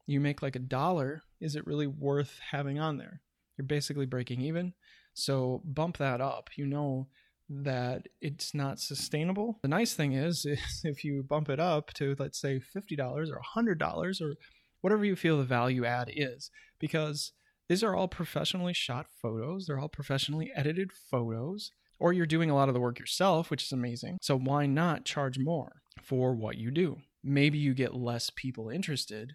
You 0.05 0.19
make 0.19 0.41
like 0.41 0.55
a 0.55 0.59
dollar. 0.59 1.23
Is 1.39 1.55
it 1.55 1.65
really 1.65 1.87
worth 1.87 2.39
having 2.51 2.79
on 2.79 2.97
there? 2.97 3.21
You're 3.57 3.65
basically 3.65 4.05
breaking 4.05 4.41
even. 4.41 4.73
So 5.13 5.61
bump 5.65 5.97
that 5.97 6.21
up. 6.21 6.49
You 6.55 6.65
know 6.65 7.07
that 7.51 8.07
it's 8.21 8.53
not 8.53 8.79
sustainable. 8.79 9.59
The 9.61 9.67
nice 9.67 9.93
thing 9.93 10.13
is, 10.13 10.45
is 10.45 10.81
if 10.83 11.03
you 11.03 11.23
bump 11.23 11.49
it 11.49 11.59
up 11.59 11.93
to, 11.95 12.15
let's 12.17 12.39
say, 12.39 12.61
$50 12.75 13.29
or 13.29 13.41
$100 13.55 14.21
or 14.21 14.35
whatever 14.81 15.05
you 15.05 15.15
feel 15.15 15.37
the 15.37 15.43
value 15.43 15.85
add 15.85 16.09
is, 16.15 16.49
because 16.79 17.33
these 17.67 17.83
are 17.83 17.95
all 17.95 18.07
professionally 18.07 18.73
shot 18.73 19.07
photos, 19.21 19.65
they're 19.65 19.79
all 19.79 19.89
professionally 19.89 20.51
edited 20.55 20.91
photos, 20.91 21.71
or 21.99 22.13
you're 22.13 22.25
doing 22.25 22.49
a 22.49 22.55
lot 22.55 22.67
of 22.67 22.73
the 22.73 22.79
work 22.79 22.99
yourself, 22.99 23.51
which 23.51 23.63
is 23.63 23.71
amazing. 23.71 24.17
So 24.21 24.37
why 24.37 24.65
not 24.65 25.05
charge 25.05 25.37
more 25.37 25.81
for 26.01 26.33
what 26.33 26.57
you 26.57 26.71
do? 26.71 26.97
Maybe 27.23 27.59
you 27.59 27.73
get 27.73 27.93
less 27.93 28.31
people 28.35 28.69
interested, 28.69 29.33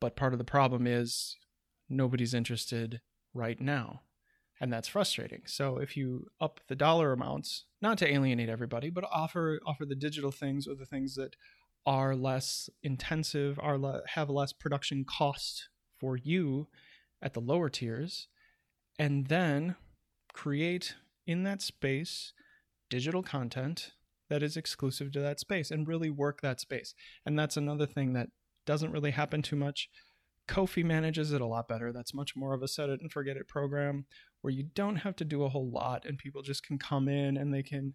but 0.00 0.16
part 0.16 0.32
of 0.32 0.38
the 0.38 0.44
problem 0.44 0.86
is 0.86 1.36
nobody's 1.88 2.34
interested 2.34 3.00
right 3.34 3.60
now 3.60 4.00
and 4.60 4.72
that's 4.72 4.88
frustrating. 4.88 5.42
So 5.46 5.78
if 5.78 5.96
you 5.96 6.26
up 6.40 6.60
the 6.68 6.76
dollar 6.76 7.12
amounts, 7.12 7.64
not 7.80 7.98
to 7.98 8.12
alienate 8.12 8.48
everybody, 8.48 8.90
but 8.90 9.04
offer 9.10 9.60
offer 9.66 9.84
the 9.84 9.94
digital 9.94 10.30
things 10.30 10.66
or 10.66 10.74
the 10.74 10.86
things 10.86 11.14
that 11.14 11.36
are 11.86 12.14
less 12.14 12.68
intensive, 12.82 13.58
are 13.62 13.78
le- 13.78 14.02
have 14.08 14.28
less 14.28 14.52
production 14.52 15.04
cost 15.04 15.68
for 15.98 16.16
you 16.16 16.68
at 17.22 17.34
the 17.34 17.40
lower 17.40 17.68
tiers, 17.68 18.28
and 18.98 19.28
then 19.28 19.76
create 20.32 20.96
in 21.26 21.44
that 21.44 21.62
space 21.62 22.32
digital 22.90 23.22
content 23.22 23.92
that 24.28 24.42
is 24.42 24.56
exclusive 24.56 25.12
to 25.12 25.20
that 25.20 25.40
space 25.40 25.70
and 25.70 25.88
really 25.88 26.10
work 26.10 26.40
that 26.40 26.60
space. 26.60 26.94
And 27.24 27.38
that's 27.38 27.56
another 27.56 27.86
thing 27.86 28.12
that 28.12 28.28
doesn't 28.66 28.92
really 28.92 29.12
happen 29.12 29.42
too 29.42 29.56
much. 29.56 29.88
Ko-fi 30.46 30.82
manages 30.82 31.32
it 31.32 31.40
a 31.40 31.46
lot 31.46 31.68
better. 31.68 31.92
That's 31.92 32.14
much 32.14 32.36
more 32.36 32.54
of 32.54 32.62
a 32.62 32.68
set 32.68 32.88
it 32.88 33.00
and 33.00 33.10
forget 33.10 33.36
it 33.36 33.48
program 33.48 34.06
where 34.42 34.52
you 34.52 34.64
don't 34.74 34.96
have 34.96 35.16
to 35.16 35.24
do 35.24 35.42
a 35.42 35.48
whole 35.48 35.70
lot 35.70 36.04
and 36.06 36.18
people 36.18 36.42
just 36.42 36.62
can 36.62 36.78
come 36.78 37.08
in 37.08 37.36
and 37.36 37.52
they 37.52 37.62
can 37.62 37.94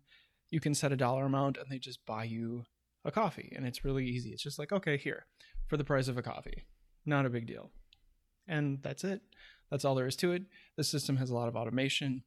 you 0.50 0.60
can 0.60 0.76
set 0.76 0.92
a 0.92 0.98
dollar 0.98 1.26
amount 1.26 1.58
and 1.58 1.66
they 1.70 1.80
just 1.80 2.06
buy 2.06 2.24
you 2.24 2.64
a 3.06 3.12
coffee 3.12 3.52
and 3.56 3.66
it's 3.66 3.84
really 3.84 4.06
easy. 4.06 4.30
It's 4.30 4.44
just 4.44 4.60
like, 4.60 4.72
okay, 4.72 4.98
here 4.98 5.26
for 5.68 5.78
the 5.78 5.84
price 5.84 6.08
of 6.08 6.18
a 6.18 6.22
coffee. 6.22 6.66
Not 7.06 7.26
a 7.26 7.30
big 7.30 7.48
deal. 7.48 7.72
And 8.48 8.80
that's 8.82 9.04
it. 9.04 9.22
That's 9.72 9.86
all 9.86 9.96
there 9.96 10.08
is 10.08 10.16
to 10.18 10.32
it. 10.32 10.44
The 10.78 10.84
system 10.84 11.18
has 11.18 11.30
a 11.30 11.36
lot 11.36 11.48
of 11.48 11.56
automation. 11.56 12.24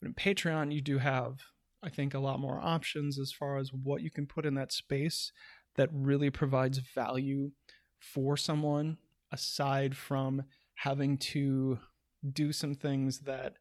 But 0.00 0.08
in 0.08 0.14
Patreon, 0.14 0.72
you 0.72 0.80
do 0.80 0.98
have, 0.98 1.38
I 1.82 1.88
think, 1.88 2.12
a 2.12 2.18
lot 2.18 2.40
more 2.40 2.60
options 2.60 3.18
as 3.18 3.32
far 3.32 3.56
as 3.56 3.72
what 3.72 4.02
you 4.02 4.10
can 4.10 4.26
put 4.26 4.44
in 4.44 4.54
that 4.56 4.72
space 4.72 5.32
that 5.76 5.88
really 5.92 6.28
provides 6.28 6.78
value 6.78 7.52
for 7.98 8.36
someone 8.36 8.98
aside 9.32 9.96
from 9.96 10.42
having 10.74 11.16
to 11.16 11.78
do 12.30 12.52
some 12.52 12.74
things 12.74 13.20
that, 13.20 13.54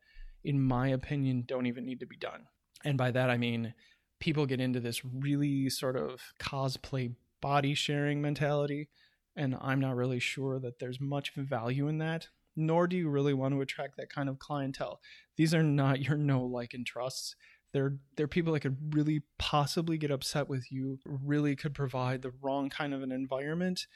in 0.44 0.62
my 0.62 0.90
opinion, 0.90 1.44
don't 1.48 1.66
even 1.66 1.86
need 1.86 2.00
to 2.00 2.06
be 2.06 2.18
done. 2.18 2.48
And 2.84 2.98
by 2.98 3.12
that, 3.12 3.30
I 3.30 3.38
mean 3.38 3.74
people 4.20 4.46
get 4.46 4.62
into 4.62 4.80
this 4.80 5.04
really 5.04 5.70
sort 5.70 5.96
of 5.96 6.22
cosplay 6.40 7.16
body 7.42 7.74
sharing 7.74 8.22
mentality. 8.22 8.90
And 9.36 9.58
I'm 9.60 9.80
not 9.80 9.96
really 9.96 10.20
sure 10.20 10.60
that 10.60 10.80
there's 10.80 11.00
much 11.00 11.34
value 11.36 11.88
in 11.88 11.98
that, 12.00 12.28
nor 12.56 12.88
do 12.88 12.98
you 12.98 13.10
really 13.10 13.34
want 13.34 13.54
to 13.54 13.62
attract 13.62 13.98
that 13.98 14.14
kind 14.14 14.30
of 14.30 14.40
clientele. 14.40 15.00
These 15.38 15.54
are 15.54 15.64
not 15.64 16.02
your 16.02 16.18
know 16.18 16.44
like 16.44 16.74
and 16.74 16.86
trusts. 16.86 17.36
They're, 17.74 17.96
they're 18.18 18.28
people 18.28 18.54
that 18.54 18.60
could 18.60 18.94
really 18.94 19.24
possibly 19.40 19.98
get 19.98 20.12
upset 20.12 20.50
with 20.50 20.72
you, 20.72 21.00
really 21.06 21.56
could 21.56 21.74
provide 21.74 22.22
the 22.22 22.34
wrong 22.42 22.70
kind 22.70 22.94
of 22.94 23.02
an 23.02 23.12
environment 23.12 23.88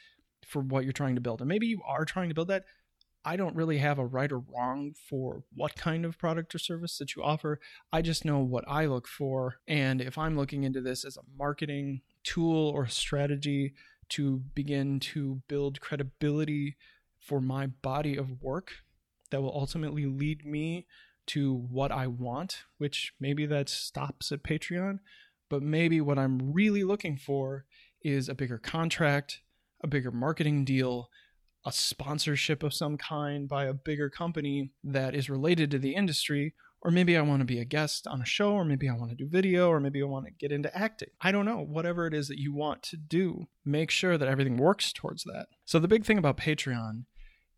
for 0.46 0.62
what 0.62 0.84
you're 0.84 0.92
trying 0.92 1.16
to 1.16 1.20
build. 1.20 1.40
And 1.40 1.48
maybe 1.48 1.66
you 1.66 1.82
are 1.86 2.04
trying 2.04 2.30
to 2.30 2.34
build 2.34 2.48
that, 2.48 2.64
I 3.26 3.34
don't 3.34 3.56
really 3.56 3.78
have 3.78 3.98
a 3.98 4.06
right 4.06 4.30
or 4.30 4.38
wrong 4.38 4.94
for 5.10 5.42
what 5.52 5.74
kind 5.74 6.04
of 6.04 6.16
product 6.16 6.54
or 6.54 6.58
service 6.58 6.96
that 6.98 7.16
you 7.16 7.24
offer. 7.24 7.58
I 7.92 8.00
just 8.00 8.24
know 8.24 8.38
what 8.38 8.64
I 8.68 8.86
look 8.86 9.08
for. 9.08 9.56
And 9.66 10.00
if 10.00 10.16
I'm 10.16 10.36
looking 10.36 10.62
into 10.62 10.80
this 10.80 11.04
as 11.04 11.16
a 11.16 11.26
marketing 11.36 12.02
tool 12.22 12.68
or 12.68 12.86
strategy 12.86 13.74
to 14.10 14.38
begin 14.54 15.00
to 15.00 15.42
build 15.48 15.80
credibility 15.80 16.76
for 17.18 17.40
my 17.40 17.66
body 17.66 18.16
of 18.16 18.40
work 18.40 18.70
that 19.32 19.42
will 19.42 19.52
ultimately 19.52 20.06
lead 20.06 20.46
me 20.46 20.86
to 21.26 21.52
what 21.52 21.90
I 21.90 22.06
want, 22.06 22.62
which 22.78 23.12
maybe 23.18 23.44
that 23.46 23.68
stops 23.68 24.30
at 24.30 24.44
Patreon, 24.44 25.00
but 25.48 25.62
maybe 25.62 26.00
what 26.00 26.16
I'm 26.16 26.52
really 26.52 26.84
looking 26.84 27.16
for 27.16 27.64
is 28.02 28.28
a 28.28 28.36
bigger 28.36 28.58
contract, 28.58 29.40
a 29.82 29.88
bigger 29.88 30.12
marketing 30.12 30.64
deal, 30.64 31.10
a 31.66 31.72
sponsorship 31.72 32.62
of 32.62 32.72
some 32.72 32.96
kind 32.96 33.48
by 33.48 33.64
a 33.64 33.74
bigger 33.74 34.08
company 34.08 34.70
that 34.84 35.16
is 35.16 35.28
related 35.28 35.68
to 35.72 35.80
the 35.80 35.96
industry, 35.96 36.54
or 36.80 36.92
maybe 36.92 37.16
I 37.16 37.22
want 37.22 37.40
to 37.40 37.44
be 37.44 37.58
a 37.58 37.64
guest 37.64 38.06
on 38.06 38.22
a 38.22 38.24
show, 38.24 38.52
or 38.52 38.64
maybe 38.64 38.88
I 38.88 38.94
want 38.94 39.10
to 39.10 39.16
do 39.16 39.28
video, 39.28 39.68
or 39.68 39.80
maybe 39.80 40.00
I 40.00 40.06
want 40.06 40.26
to 40.26 40.30
get 40.30 40.52
into 40.52 40.74
acting. 40.78 41.08
I 41.20 41.32
don't 41.32 41.44
know. 41.44 41.58
Whatever 41.58 42.06
it 42.06 42.14
is 42.14 42.28
that 42.28 42.38
you 42.38 42.54
want 42.54 42.84
to 42.84 42.96
do, 42.96 43.48
make 43.64 43.90
sure 43.90 44.16
that 44.16 44.28
everything 44.28 44.56
works 44.56 44.92
towards 44.92 45.24
that. 45.24 45.48
So, 45.64 45.80
the 45.80 45.88
big 45.88 46.04
thing 46.04 46.18
about 46.18 46.36
Patreon 46.36 47.06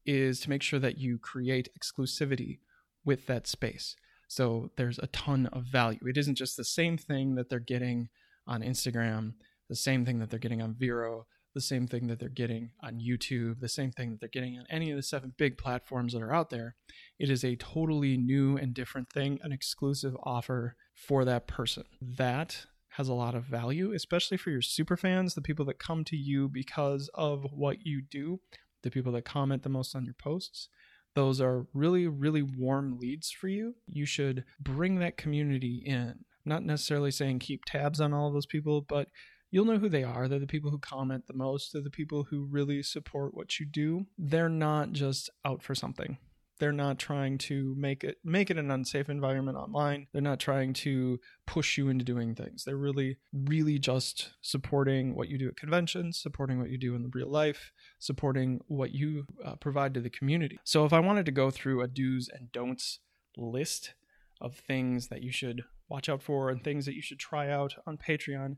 is 0.06 0.40
to 0.40 0.50
make 0.50 0.62
sure 0.62 0.80
that 0.80 0.96
you 0.96 1.18
create 1.18 1.68
exclusivity 1.78 2.60
with 3.04 3.26
that 3.26 3.46
space. 3.46 3.94
So, 4.26 4.70
there's 4.76 4.98
a 4.98 5.08
ton 5.08 5.46
of 5.52 5.64
value. 5.64 6.00
It 6.06 6.16
isn't 6.16 6.36
just 6.36 6.56
the 6.56 6.64
same 6.64 6.96
thing 6.96 7.34
that 7.34 7.50
they're 7.50 7.60
getting 7.60 8.08
on 8.46 8.62
Instagram, 8.62 9.34
the 9.68 9.76
same 9.76 10.06
thing 10.06 10.18
that 10.20 10.30
they're 10.30 10.38
getting 10.38 10.62
on 10.62 10.74
Vero, 10.78 11.26
the 11.58 11.62
same 11.62 11.88
thing 11.88 12.06
that 12.06 12.20
they're 12.20 12.28
getting 12.28 12.70
on 12.80 13.00
YouTube, 13.00 13.58
the 13.58 13.68
same 13.68 13.90
thing 13.90 14.12
that 14.12 14.20
they're 14.20 14.28
getting 14.28 14.56
on 14.56 14.64
any 14.70 14.92
of 14.92 14.96
the 14.96 15.02
seven 15.02 15.34
big 15.36 15.58
platforms 15.58 16.12
that 16.12 16.22
are 16.22 16.32
out 16.32 16.50
there. 16.50 16.76
It 17.18 17.30
is 17.30 17.42
a 17.42 17.56
totally 17.56 18.16
new 18.16 18.56
and 18.56 18.72
different 18.72 19.10
thing, 19.10 19.40
an 19.42 19.50
exclusive 19.50 20.16
offer 20.22 20.76
for 20.94 21.24
that 21.24 21.48
person. 21.48 21.82
That 22.00 22.66
has 22.90 23.08
a 23.08 23.14
lot 23.14 23.34
of 23.34 23.42
value, 23.42 23.92
especially 23.92 24.36
for 24.36 24.50
your 24.50 24.62
super 24.62 24.96
fans, 24.96 25.34
the 25.34 25.42
people 25.42 25.64
that 25.64 25.80
come 25.80 26.04
to 26.04 26.16
you 26.16 26.48
because 26.48 27.10
of 27.14 27.44
what 27.52 27.78
you 27.84 28.02
do, 28.08 28.38
the 28.84 28.90
people 28.92 29.10
that 29.12 29.24
comment 29.24 29.64
the 29.64 29.68
most 29.68 29.96
on 29.96 30.04
your 30.04 30.14
posts. 30.14 30.68
Those 31.16 31.40
are 31.40 31.66
really, 31.74 32.06
really 32.06 32.42
warm 32.42 32.98
leads 33.00 33.32
for 33.32 33.48
you. 33.48 33.74
You 33.88 34.06
should 34.06 34.44
bring 34.60 35.00
that 35.00 35.16
community 35.16 35.82
in. 35.84 36.20
Not 36.44 36.62
necessarily 36.62 37.10
saying 37.10 37.40
keep 37.40 37.64
tabs 37.64 38.00
on 38.00 38.14
all 38.14 38.30
those 38.30 38.46
people, 38.46 38.80
but 38.88 39.08
you'll 39.50 39.64
know 39.64 39.78
who 39.78 39.88
they 39.88 40.04
are. 40.04 40.28
They're 40.28 40.38
the 40.38 40.46
people 40.46 40.70
who 40.70 40.78
comment 40.78 41.26
the 41.26 41.34
most. 41.34 41.72
They're 41.72 41.82
the 41.82 41.90
people 41.90 42.24
who 42.24 42.48
really 42.50 42.82
support 42.82 43.34
what 43.34 43.58
you 43.58 43.66
do. 43.66 44.06
They're 44.16 44.48
not 44.48 44.92
just 44.92 45.30
out 45.44 45.62
for 45.62 45.74
something. 45.74 46.18
They're 46.58 46.72
not 46.72 46.98
trying 46.98 47.38
to 47.38 47.74
make 47.76 48.02
it 48.02 48.18
make 48.24 48.50
it 48.50 48.58
an 48.58 48.70
unsafe 48.70 49.08
environment 49.08 49.56
online. 49.56 50.08
They're 50.12 50.20
not 50.20 50.40
trying 50.40 50.72
to 50.74 51.20
push 51.46 51.78
you 51.78 51.88
into 51.88 52.04
doing 52.04 52.34
things. 52.34 52.64
They're 52.64 52.76
really 52.76 53.18
really 53.32 53.78
just 53.78 54.32
supporting 54.40 55.14
what 55.14 55.28
you 55.28 55.38
do 55.38 55.48
at 55.48 55.56
conventions, 55.56 56.20
supporting 56.20 56.58
what 56.58 56.70
you 56.70 56.78
do 56.78 56.94
in 56.94 57.02
the 57.02 57.10
real 57.12 57.30
life, 57.30 57.72
supporting 57.98 58.60
what 58.66 58.92
you 58.92 59.26
uh, 59.44 59.54
provide 59.56 59.94
to 59.94 60.00
the 60.00 60.10
community. 60.10 60.58
So 60.64 60.84
if 60.84 60.92
I 60.92 61.00
wanted 61.00 61.26
to 61.26 61.32
go 61.32 61.50
through 61.50 61.80
a 61.82 61.88
do's 61.88 62.28
and 62.28 62.50
don'ts 62.50 62.98
list 63.36 63.94
of 64.40 64.56
things 64.56 65.08
that 65.08 65.22
you 65.22 65.30
should 65.30 65.62
watch 65.88 66.08
out 66.08 66.22
for 66.22 66.50
and 66.50 66.62
things 66.62 66.86
that 66.86 66.94
you 66.94 67.02
should 67.02 67.18
try 67.18 67.50
out 67.50 67.74
on 67.86 67.96
Patreon, 67.96 68.56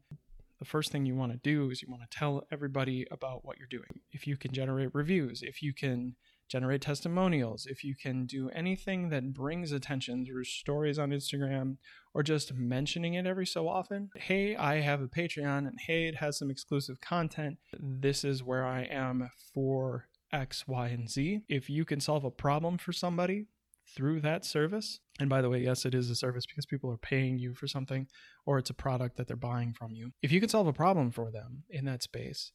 the 0.61 0.67
first 0.67 0.93
thing 0.93 1.07
you 1.07 1.17
want 1.17 1.33
to 1.33 1.39
do 1.39 1.71
is 1.71 1.83
you 1.83 1.89
want 1.91 2.09
to 2.09 2.17
tell 2.17 2.47
everybody 2.53 3.07
about 3.11 3.45
what 3.45 3.59
you're 3.59 3.67
doing. 3.67 4.03
If 4.13 4.27
you 4.27 4.37
can 4.37 4.53
generate 4.53 4.95
reviews, 4.95 5.43
if 5.43 5.63
you 5.63 5.73
can 5.73 6.15
generate 6.49 6.83
testimonials, 6.83 7.65
if 7.65 7.83
you 7.83 7.95
can 7.97 8.27
do 8.27 8.51
anything 8.51 9.09
that 9.09 9.33
brings 9.33 9.73
attention 9.73 10.27
through 10.27 10.45
stories 10.45 10.99
on 10.99 11.11
Instagram 11.11 11.79
or 12.13 12.23
just 12.23 12.53
mentioning 12.53 13.15
it 13.15 13.27
every 13.27 13.47
so 13.47 13.69
often. 13.69 14.11
Hey, 14.17 14.55
I 14.55 14.81
have 14.81 15.01
a 15.01 15.09
Patreon 15.09 15.67
and 15.67 15.79
hey, 15.81 16.09
it 16.09 16.17
has 16.17 16.39
some 16.39 16.51
exclusive 16.51 17.01
content. 17.01 17.57
This 17.79 18.23
is 18.23 18.43
where 18.43 18.67
I 18.67 18.83
am 18.83 19.31
for 19.55 20.09
X, 20.33 20.69
Y, 20.69 20.89
and 20.89 21.09
Z. 21.09 21.43
If 21.49 21.71
you 21.71 21.87
can 21.87 22.01
solve 22.01 22.25
a 22.25 22.31
problem 22.31 22.77
for 22.77 22.93
somebody 22.93 23.47
through 23.95 24.21
that 24.21 24.45
service. 24.45 25.01
And 25.19 25.29
by 25.29 25.43
the 25.43 25.51
way, 25.51 25.61
yes, 25.61 25.85
it 25.85 25.95
is 25.95 26.11
a 26.11 26.15
service 26.15 26.47
because 26.47 26.67
people 26.67 26.91
are 26.91 26.97
paying 26.97 27.39
you 27.39 27.55
for 27.55 27.67
something 27.67 28.07
or 28.47 28.59
it's 28.59 28.71
a 28.71 28.75
product 28.75 29.17
that 29.17 29.27
they're 29.27 29.37
buying 29.37 29.73
from 29.73 29.93
you. 29.93 30.13
If 30.23 30.33
you 30.33 30.41
can 30.41 30.49
solve 30.49 30.67
a 30.67 30.73
problem 30.73 31.11
for 31.11 31.31
them 31.31 31.65
in 31.69 31.85
that 31.87 32.03
space, 32.03 32.53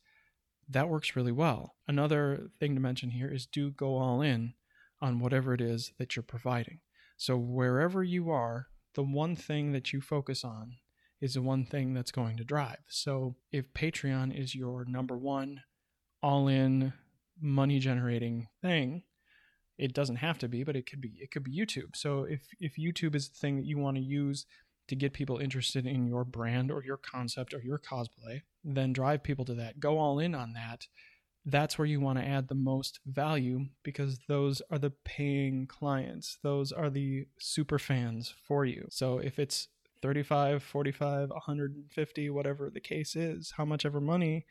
that 0.70 0.90
works 0.90 1.16
really 1.16 1.32
well. 1.32 1.76
Another 1.88 2.50
thing 2.60 2.74
to 2.76 2.82
mention 2.82 3.12
here 3.12 3.32
is 3.32 3.46
do 3.46 3.72
go 3.72 3.98
all 3.98 4.22
in 4.22 4.54
on 5.02 5.20
whatever 5.20 5.54
it 5.54 5.62
is 5.62 5.92
that 6.00 6.16
you're 6.16 6.24
providing. 6.24 6.80
So 7.18 7.38
wherever 7.38 8.04
you 8.04 8.32
are, 8.32 8.68
the 8.96 9.04
one 9.04 9.36
thing 9.36 9.74
that 9.74 9.94
you 9.94 10.02
focus 10.02 10.44
on 10.44 10.78
is 11.22 11.36
the 11.36 11.42
one 11.42 11.66
thing 11.66 11.94
that's 11.94 12.12
going 12.12 12.38
to 12.38 12.44
drive. 12.44 12.80
So 12.88 13.36
if 13.52 13.74
Patreon 13.74 14.38
is 14.38 14.56
your 14.56 14.86
number 14.86 15.18
one 15.18 15.62
all 16.22 16.48
in 16.48 16.94
money 17.40 17.80
generating 17.80 18.48
thing, 18.62 19.04
it 19.78 19.94
doesn't 19.94 20.18
have 20.18 20.38
to 20.40 20.48
be, 20.48 20.64
but 20.64 20.76
it 20.76 20.90
could 20.90 21.02
be. 21.02 21.14
It 21.20 21.32
could 21.32 21.44
be 21.44 21.56
YouTube. 21.56 21.96
So 21.96 22.24
if 22.24 22.42
if 22.60 22.76
YouTube 22.78 23.16
is 23.16 23.30
the 23.30 23.36
thing 23.36 23.58
that 23.58 23.66
you 23.66 23.78
want 23.78 23.98
to 23.98 24.04
use 24.04 24.46
to 24.88 24.96
get 24.96 25.14
people 25.14 25.40
interested 25.40 25.86
in 25.86 26.08
your 26.08 26.24
brand 26.24 26.72
or 26.72 26.84
your 26.84 26.98
concept 26.98 27.54
or 27.54 27.60
your 27.60 27.80
cosplay, 27.80 28.42
then 28.64 28.94
drive 28.94 29.24
people 29.24 29.46
to 29.46 29.56
that. 29.56 29.80
Go 29.80 29.98
all 29.98 30.20
in 30.20 30.36
on 30.36 30.54
that. 30.54 30.88
That's 31.44 31.78
where 31.78 31.86
you 31.86 32.00
want 32.00 32.20
to 32.20 32.26
add 32.26 32.48
the 32.48 32.56
most 32.56 33.00
value 33.06 33.66
because 33.84 34.20
those 34.28 34.62
are 34.72 34.80
the 34.80 34.94
paying 35.04 35.68
clients. 35.68 36.38
Those 36.44 36.72
are 36.72 36.90
the 36.90 37.28
super 37.40 37.78
fans 37.78 38.34
for 38.48 38.66
you. 38.66 38.88
So 38.90 39.20
if 39.20 39.38
it's 39.38 39.68
35, 40.02 40.64
45, 40.64 41.30
150, 41.30 42.30
whatever 42.30 42.70
the 42.70 42.80
case 42.80 43.16
is, 43.16 43.54
how 43.58 43.66
much 43.66 43.86
ever 43.86 44.02
money 44.02 44.46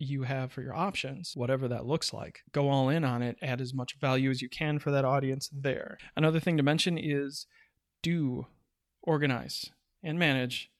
you 0.00 0.22
have 0.22 0.50
for 0.50 0.62
your 0.62 0.74
options, 0.74 1.32
whatever 1.34 1.68
that 1.68 1.84
looks 1.84 2.12
like. 2.12 2.40
Go 2.52 2.70
all 2.70 2.88
in 2.88 3.04
on 3.04 3.22
it, 3.22 3.36
add 3.42 3.60
as 3.60 3.74
much 3.74 3.98
value 4.00 4.30
as 4.30 4.40
you 4.40 4.48
can 4.48 4.78
for 4.78 4.90
that 4.90 5.04
audience 5.04 5.50
there. 5.52 5.98
Another 6.16 6.40
thing 6.40 6.56
to 6.56 6.62
mention 6.62 6.96
is 6.98 7.46
do 8.02 8.46
organize 9.02 9.70
and 10.02 10.18
manage 10.18 10.70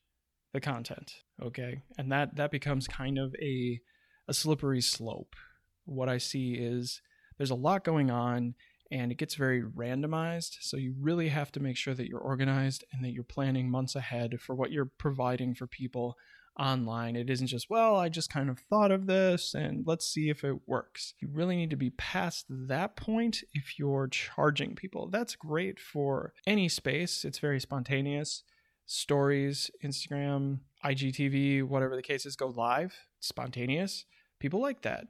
the 0.55 0.61
content, 0.61 1.17
okay? 1.41 1.83
And 1.99 2.11
that 2.11 2.37
that 2.37 2.51
becomes 2.51 2.89
kind 2.89 3.19
of 3.19 3.35
a 3.41 3.81
a 4.27 4.33
slippery 4.33 4.81
slope. 4.81 5.37
What 5.85 6.09
I 6.09 6.17
see 6.17 6.55
is 6.55 7.03
there's 7.37 7.51
a 7.51 7.55
lot 7.55 7.85
going 7.85 8.11
on 8.11 8.55
and 8.91 9.13
it 9.13 9.19
gets 9.19 9.35
very 9.35 9.63
randomized. 9.63 10.57
So 10.63 10.77
you 10.77 10.95
really 10.99 11.29
have 11.29 11.53
to 11.53 11.61
make 11.61 11.77
sure 11.77 11.95
that 11.95 12.09
you're 12.09 12.19
organized 12.19 12.85
and 12.93 13.05
that 13.05 13.13
you're 13.13 13.23
planning 13.23 13.71
months 13.71 13.95
ahead 13.95 14.41
for 14.41 14.55
what 14.55 14.73
you're 14.73 14.91
providing 14.99 15.55
for 15.55 15.67
people 15.67 16.17
online. 16.61 17.17
It 17.17 17.31
isn't 17.31 17.47
just, 17.47 17.71
well, 17.71 17.97
I 17.97 18.09
just 18.09 18.31
kind 18.31 18.51
of 18.51 18.59
thought 18.59 18.93
of 18.93 19.07
this 19.07 19.55
and 19.55 19.85
let's 19.87 20.07
see 20.07 20.29
if 20.29 20.45
it 20.45 20.57
works. 20.67 21.15
You 21.21 21.29
really 21.33 21.57
need 21.57 21.71
to 21.71 21.77
be 21.77 21.91
past 21.91 22.45
that 22.49 22.97
point 22.97 23.43
if 23.55 23.79
you're 23.79 24.09
charging 24.09 24.75
people. 24.75 25.09
That's 25.09 25.35
great 25.35 25.81
for 25.81 26.35
any 26.47 26.69
space, 26.69 27.25
it's 27.25 27.39
very 27.39 27.59
spontaneous. 27.59 28.45
Stories, 28.87 29.71
Instagram, 29.85 30.59
IGTV, 30.85 31.63
whatever 31.63 31.97
the 31.97 32.03
case 32.03 32.27
is, 32.27 32.37
go 32.37 32.49
live, 32.49 32.95
spontaneous. 33.21 34.05
People 34.41 34.61
like 34.61 34.83
that. 34.83 35.07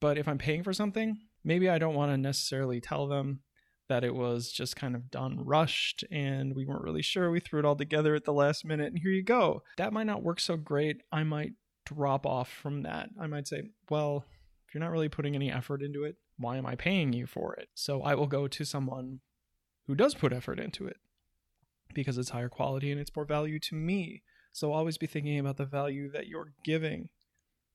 But 0.00 0.18
if 0.18 0.26
I'm 0.26 0.38
paying 0.38 0.64
for 0.64 0.72
something, 0.72 1.16
maybe 1.44 1.68
I 1.68 1.78
don't 1.78 1.94
want 1.94 2.10
to 2.10 2.18
necessarily 2.18 2.80
tell 2.80 3.06
them 3.06 3.40
that 3.90 4.04
it 4.04 4.14
was 4.14 4.52
just 4.52 4.76
kind 4.76 4.94
of 4.94 5.10
done 5.10 5.44
rushed 5.44 6.04
and 6.12 6.54
we 6.54 6.64
weren't 6.64 6.84
really 6.84 7.02
sure. 7.02 7.28
We 7.28 7.40
threw 7.40 7.58
it 7.58 7.64
all 7.64 7.74
together 7.74 8.14
at 8.14 8.24
the 8.24 8.32
last 8.32 8.64
minute 8.64 8.86
and 8.86 8.98
here 8.98 9.10
you 9.10 9.24
go. 9.24 9.64
That 9.78 9.92
might 9.92 10.06
not 10.06 10.22
work 10.22 10.38
so 10.38 10.56
great. 10.56 11.02
I 11.10 11.24
might 11.24 11.54
drop 11.84 12.24
off 12.24 12.48
from 12.48 12.84
that. 12.84 13.10
I 13.20 13.26
might 13.26 13.48
say, 13.48 13.64
well, 13.90 14.24
if 14.68 14.74
you're 14.74 14.80
not 14.80 14.92
really 14.92 15.08
putting 15.08 15.34
any 15.34 15.50
effort 15.50 15.82
into 15.82 16.04
it, 16.04 16.14
why 16.38 16.56
am 16.56 16.66
I 16.66 16.76
paying 16.76 17.12
you 17.12 17.26
for 17.26 17.54
it? 17.54 17.68
So 17.74 18.00
I 18.02 18.14
will 18.14 18.28
go 18.28 18.46
to 18.46 18.64
someone 18.64 19.18
who 19.88 19.96
does 19.96 20.14
put 20.14 20.32
effort 20.32 20.60
into 20.60 20.86
it 20.86 20.98
because 21.92 22.16
it's 22.16 22.30
higher 22.30 22.48
quality 22.48 22.92
and 22.92 23.00
it's 23.00 23.14
more 23.16 23.24
value 23.24 23.58
to 23.58 23.74
me. 23.74 24.22
So 24.52 24.72
always 24.72 24.98
be 24.98 25.08
thinking 25.08 25.40
about 25.40 25.56
the 25.56 25.64
value 25.64 26.12
that 26.12 26.28
you're 26.28 26.52
giving 26.64 27.08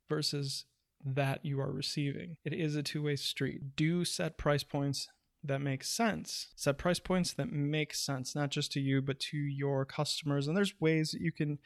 versus 0.07 0.63
that 1.03 1.43
you 1.43 1.59
are 1.59 1.73
receiving. 1.73 2.37
It 2.45 2.53
is 2.53 2.77
a 2.77 2.83
two 2.83 3.03
way 3.03 3.17
street. 3.17 3.75
Do 3.75 4.05
set 4.05 4.37
price 4.37 4.63
points 4.63 5.09
that 5.47 5.61
makes 5.61 5.89
sense. 5.89 6.47
Set 6.55 6.77
price 6.77 6.99
points 6.99 7.33
that 7.33 7.51
make 7.51 7.93
sense, 7.93 8.35
not 8.35 8.49
just 8.49 8.71
to 8.73 8.79
you, 8.79 9.01
but 9.01 9.19
to 9.19 9.37
your 9.37 9.85
customers. 9.85 10.47
And 10.47 10.55
there's 10.55 10.79
ways 10.79 11.11
that 11.11 11.21
you 11.21 11.31
can 11.31 11.59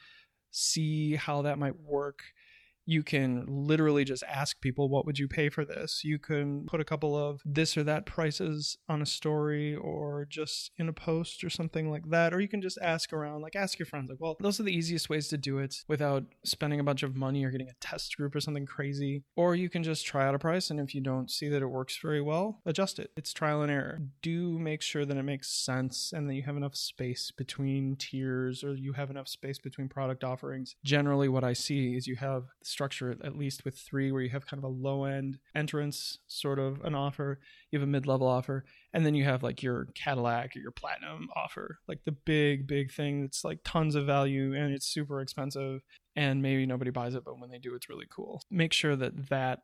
see 0.50 1.16
how 1.16 1.42
that 1.42 1.58
might 1.58 1.80
work 1.80 2.22
you 2.90 3.04
can 3.04 3.44
literally 3.46 4.04
just 4.04 4.24
ask 4.24 4.60
people 4.60 4.88
what 4.88 5.06
would 5.06 5.16
you 5.16 5.28
pay 5.28 5.48
for 5.48 5.64
this? 5.64 6.00
You 6.02 6.18
can 6.18 6.66
put 6.66 6.80
a 6.80 6.84
couple 6.84 7.16
of 7.16 7.40
this 7.44 7.76
or 7.76 7.84
that 7.84 8.04
prices 8.04 8.78
on 8.88 9.00
a 9.00 9.06
story 9.06 9.76
or 9.76 10.26
just 10.28 10.72
in 10.76 10.88
a 10.88 10.92
post 10.92 11.44
or 11.44 11.50
something 11.50 11.88
like 11.88 12.10
that 12.10 12.34
or 12.34 12.40
you 12.40 12.48
can 12.48 12.60
just 12.60 12.78
ask 12.82 13.12
around 13.12 13.42
like 13.42 13.54
ask 13.54 13.78
your 13.78 13.86
friends 13.86 14.10
like 14.10 14.18
well 14.20 14.36
those 14.40 14.58
are 14.58 14.64
the 14.64 14.74
easiest 14.74 15.08
ways 15.08 15.28
to 15.28 15.38
do 15.38 15.58
it 15.58 15.84
without 15.86 16.24
spending 16.44 16.80
a 16.80 16.84
bunch 16.84 17.04
of 17.04 17.14
money 17.14 17.44
or 17.44 17.52
getting 17.52 17.68
a 17.68 17.74
test 17.80 18.16
group 18.16 18.34
or 18.34 18.40
something 18.40 18.66
crazy. 18.66 19.22
Or 19.36 19.54
you 19.54 19.70
can 19.70 19.84
just 19.84 20.04
try 20.04 20.26
out 20.26 20.34
a 20.34 20.38
price 20.40 20.70
and 20.70 20.80
if 20.80 20.92
you 20.92 21.00
don't 21.00 21.30
see 21.30 21.48
that 21.48 21.62
it 21.62 21.66
works 21.66 21.96
very 22.02 22.20
well 22.20 22.60
adjust 22.66 22.98
it. 22.98 23.12
It's 23.16 23.32
trial 23.32 23.62
and 23.62 23.70
error. 23.70 24.00
Do 24.20 24.58
make 24.58 24.82
sure 24.82 25.04
that 25.04 25.16
it 25.16 25.22
makes 25.22 25.48
sense 25.48 26.12
and 26.12 26.28
that 26.28 26.34
you 26.34 26.42
have 26.42 26.56
enough 26.56 26.74
space 26.74 27.30
between 27.30 27.94
tiers 27.94 28.64
or 28.64 28.74
you 28.74 28.94
have 28.94 29.10
enough 29.10 29.28
space 29.28 29.60
between 29.60 29.88
product 29.88 30.24
offerings. 30.24 30.74
Generally 30.84 31.28
what 31.28 31.44
i 31.44 31.52
see 31.52 31.94
is 31.94 32.08
you 32.08 32.16
have 32.16 32.44
structure, 32.80 33.14
at 33.22 33.36
least 33.36 33.66
with 33.66 33.76
three, 33.76 34.10
where 34.10 34.22
you 34.22 34.30
have 34.30 34.46
kind 34.46 34.58
of 34.58 34.64
a 34.64 34.72
low 34.72 35.04
end 35.04 35.38
entrance 35.54 36.16
sort 36.28 36.58
of 36.58 36.80
an 36.82 36.94
offer, 36.94 37.38
you 37.70 37.78
have 37.78 37.86
a 37.86 37.90
mid 37.90 38.06
level 38.06 38.26
offer, 38.26 38.64
and 38.94 39.04
then 39.04 39.14
you 39.14 39.22
have 39.24 39.42
like 39.42 39.62
your 39.62 39.86
Cadillac 39.94 40.56
or 40.56 40.60
your 40.60 40.70
Platinum 40.70 41.28
offer, 41.36 41.78
like 41.86 42.04
the 42.04 42.12
big, 42.12 42.66
big 42.66 42.90
thing 42.90 43.20
that's 43.20 43.44
like 43.44 43.58
tons 43.64 43.94
of 43.94 44.06
value 44.06 44.54
and 44.54 44.72
it's 44.72 44.86
super 44.86 45.20
expensive 45.20 45.82
and 46.16 46.40
maybe 46.40 46.64
nobody 46.64 46.90
buys 46.90 47.14
it, 47.14 47.22
but 47.22 47.38
when 47.38 47.50
they 47.50 47.58
do, 47.58 47.74
it's 47.74 47.90
really 47.90 48.06
cool. 48.10 48.42
Make 48.50 48.72
sure 48.72 48.96
that 48.96 49.28
that 49.28 49.58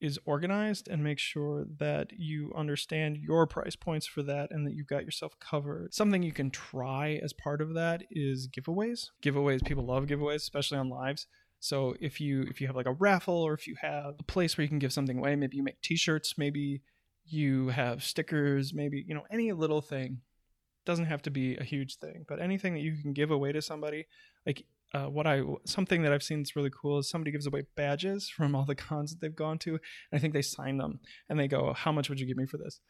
is 0.00 0.18
organized 0.24 0.88
and 0.88 1.04
make 1.04 1.18
sure 1.18 1.66
that 1.78 2.08
you 2.16 2.52
understand 2.56 3.18
your 3.18 3.46
price 3.46 3.76
points 3.76 4.06
for 4.06 4.22
that 4.22 4.50
and 4.50 4.66
that 4.66 4.72
you've 4.72 4.88
got 4.88 5.04
yourself 5.04 5.38
covered. 5.38 5.92
Something 5.92 6.22
you 6.22 6.32
can 6.32 6.50
try 6.50 7.20
as 7.22 7.34
part 7.34 7.60
of 7.60 7.74
that 7.74 8.02
is 8.10 8.48
giveaways. 8.48 9.10
Giveaways, 9.22 9.64
people 9.64 9.84
love 9.84 10.06
giveaways, 10.06 10.36
especially 10.36 10.78
on 10.78 10.88
lives. 10.88 11.26
So 11.62 11.94
if 12.00 12.20
you 12.20 12.42
if 12.42 12.60
you 12.60 12.66
have 12.66 12.74
like 12.74 12.86
a 12.86 12.92
raffle 12.92 13.36
or 13.36 13.54
if 13.54 13.68
you 13.68 13.76
have 13.80 14.16
a 14.18 14.24
place 14.24 14.58
where 14.58 14.62
you 14.62 14.68
can 14.68 14.80
give 14.80 14.92
something 14.92 15.18
away, 15.18 15.36
maybe 15.36 15.56
you 15.56 15.62
make 15.62 15.80
t-shirts, 15.80 16.36
maybe 16.36 16.82
you 17.24 17.68
have 17.68 18.02
stickers, 18.02 18.74
maybe 18.74 19.04
you 19.06 19.14
know 19.14 19.22
any 19.30 19.52
little 19.52 19.80
thing 19.80 20.22
doesn't 20.84 21.04
have 21.04 21.22
to 21.22 21.30
be 21.30 21.56
a 21.56 21.62
huge 21.62 21.98
thing, 21.98 22.24
but 22.26 22.40
anything 22.40 22.74
that 22.74 22.80
you 22.80 22.96
can 23.00 23.12
give 23.12 23.30
away 23.30 23.52
to 23.52 23.62
somebody, 23.62 24.06
like 24.44 24.64
uh, 24.92 25.04
what 25.04 25.28
I 25.28 25.42
something 25.64 26.02
that 26.02 26.12
I've 26.12 26.24
seen 26.24 26.40
that's 26.40 26.56
really 26.56 26.70
cool 26.70 26.98
is 26.98 27.08
somebody 27.08 27.30
gives 27.30 27.46
away 27.46 27.62
badges 27.76 28.28
from 28.28 28.56
all 28.56 28.64
the 28.64 28.74
cons 28.88 29.12
that 29.12 29.20
they've 29.20 29.32
gone 29.32 29.58
to, 29.60 29.70
and 29.70 29.80
I 30.12 30.18
think 30.18 30.34
they 30.34 30.42
sign 30.42 30.78
them 30.78 30.98
and 31.28 31.38
they 31.38 31.46
go, 31.46 31.72
"How 31.74 31.92
much 31.92 32.08
would 32.08 32.18
you 32.18 32.26
give 32.26 32.36
me 32.36 32.46
for 32.46 32.58
this?" 32.58 32.80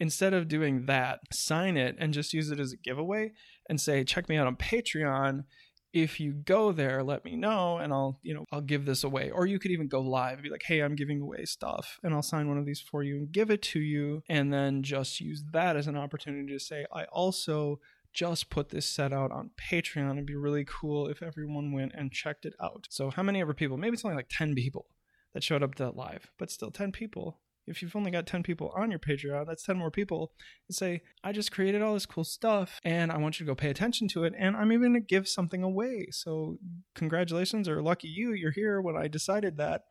Instead 0.00 0.32
of 0.32 0.48
doing 0.48 0.86
that, 0.86 1.20
sign 1.30 1.76
it 1.76 1.96
and 1.98 2.14
just 2.14 2.32
use 2.32 2.50
it 2.50 2.58
as 2.58 2.72
a 2.72 2.78
giveaway 2.78 3.32
and 3.68 3.78
say, 3.78 4.04
"Check 4.04 4.30
me 4.30 4.38
out 4.38 4.46
on 4.46 4.56
Patreon." 4.56 5.44
If 5.92 6.18
you 6.18 6.32
go 6.32 6.72
there 6.72 7.02
let 7.02 7.24
me 7.24 7.36
know 7.36 7.78
and 7.78 7.92
i'll 7.92 8.18
you 8.22 8.34
know 8.34 8.44
i'll 8.52 8.60
give 8.60 8.86
this 8.86 9.04
away. 9.04 9.30
Or 9.30 9.46
you 9.46 9.58
could 9.58 9.70
even 9.70 9.88
go 9.88 10.00
live 10.00 10.34
and 10.34 10.42
be 10.42 10.50
like 10.50 10.64
hey 10.64 10.80
i'm 10.80 10.94
giving 10.94 11.20
away 11.20 11.44
stuff 11.44 11.98
and 12.02 12.14
i'll 12.14 12.22
sign 12.22 12.48
one 12.48 12.58
of 12.58 12.66
these 12.66 12.80
for 12.80 13.02
you 13.02 13.16
and 13.16 13.32
give 13.32 13.50
it 13.50 13.62
to 13.62 13.80
you 13.80 14.22
and 14.28 14.52
then 14.52 14.82
just 14.82 15.20
use 15.20 15.42
that 15.52 15.76
as 15.76 15.86
an 15.86 15.96
opportunity 15.96 16.52
to 16.52 16.58
say 16.58 16.86
i 16.92 17.04
also 17.04 17.78
just 18.12 18.50
put 18.50 18.68
this 18.68 18.86
set 18.86 19.10
out 19.10 19.30
on 19.30 19.50
patreon. 19.56 20.12
It'd 20.12 20.26
be 20.26 20.36
really 20.36 20.66
cool 20.66 21.06
if 21.08 21.22
everyone 21.22 21.72
went 21.72 21.92
and 21.94 22.12
checked 22.12 22.44
it 22.44 22.52
out. 22.62 22.86
So 22.90 23.08
how 23.08 23.22
many 23.22 23.40
ever 23.40 23.54
people? 23.54 23.78
Maybe 23.78 23.94
it's 23.94 24.04
only 24.04 24.18
like 24.18 24.28
10 24.28 24.54
people 24.54 24.84
that 25.32 25.42
showed 25.42 25.62
up 25.62 25.74
to 25.76 25.84
that 25.84 25.96
live 25.96 26.30
but 26.38 26.50
still 26.50 26.70
10 26.70 26.92
people 26.92 27.38
if 27.66 27.80
you've 27.80 27.94
only 27.94 28.10
got 28.10 28.26
10 28.26 28.42
people 28.42 28.72
on 28.76 28.90
your 28.90 28.98
Patreon, 28.98 29.46
that's 29.46 29.64
10 29.64 29.76
more 29.76 29.90
people 29.90 30.32
and 30.68 30.74
say, 30.74 31.02
I 31.22 31.32
just 31.32 31.52
created 31.52 31.82
all 31.82 31.94
this 31.94 32.06
cool 32.06 32.24
stuff 32.24 32.80
and 32.84 33.12
I 33.12 33.18
want 33.18 33.38
you 33.38 33.46
to 33.46 33.50
go 33.50 33.54
pay 33.54 33.70
attention 33.70 34.08
to 34.08 34.24
it. 34.24 34.34
And 34.36 34.56
I'm 34.56 34.72
even 34.72 34.92
going 34.92 34.94
to 34.94 35.00
give 35.00 35.28
something 35.28 35.62
away. 35.62 36.08
So, 36.10 36.58
congratulations 36.94 37.68
or 37.68 37.82
lucky 37.82 38.08
you, 38.08 38.32
you're 38.32 38.50
here 38.50 38.80
when 38.80 38.96
I 38.96 39.08
decided 39.08 39.56
that. 39.58 39.82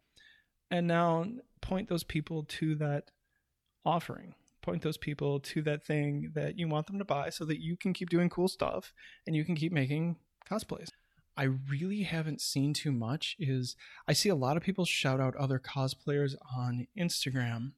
And 0.69 0.87
now 0.87 1.25
point 1.61 1.89
those 1.89 2.03
people 2.03 2.43
to 2.43 2.75
that 2.75 3.05
offering. 3.85 4.35
Point 4.61 4.83
those 4.83 4.97
people 4.97 5.39
to 5.39 5.61
that 5.63 5.83
thing 5.85 6.31
that 6.35 6.57
you 6.57 6.67
want 6.67 6.87
them 6.87 6.99
to 6.99 7.05
buy 7.05 7.29
so 7.29 7.45
that 7.45 7.61
you 7.61 7.75
can 7.75 7.93
keep 7.93 8.09
doing 8.09 8.29
cool 8.29 8.47
stuff 8.47 8.93
and 9.25 9.35
you 9.35 9.43
can 9.43 9.55
keep 9.55 9.71
making 9.71 10.17
cosplays. 10.49 10.89
I 11.37 11.43
really 11.43 12.03
haven't 12.03 12.41
seen 12.41 12.73
too 12.73 12.91
much 12.91 13.35
is 13.39 13.75
I 14.07 14.13
see 14.13 14.29
a 14.29 14.35
lot 14.35 14.57
of 14.57 14.63
people 14.63 14.85
shout 14.85 15.19
out 15.19 15.35
other 15.35 15.59
cosplayers 15.59 16.35
on 16.55 16.87
Instagram, 16.97 17.71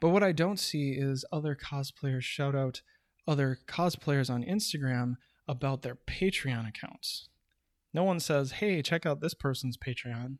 but 0.00 0.10
what 0.10 0.22
I 0.22 0.32
don't 0.32 0.58
see 0.58 0.92
is 0.92 1.24
other 1.32 1.56
cosplayers 1.56 2.22
shout 2.22 2.54
out 2.54 2.82
other 3.26 3.58
cosplayers 3.66 4.30
on 4.30 4.44
Instagram 4.44 5.16
about 5.46 5.82
their 5.82 5.96
Patreon 5.96 6.68
accounts. 6.68 7.28
No 7.94 8.04
one 8.04 8.20
says, 8.20 8.52
hey, 8.52 8.82
check 8.82 9.06
out 9.06 9.20
this 9.20 9.34
person's 9.34 9.76
Patreon. 9.76 10.38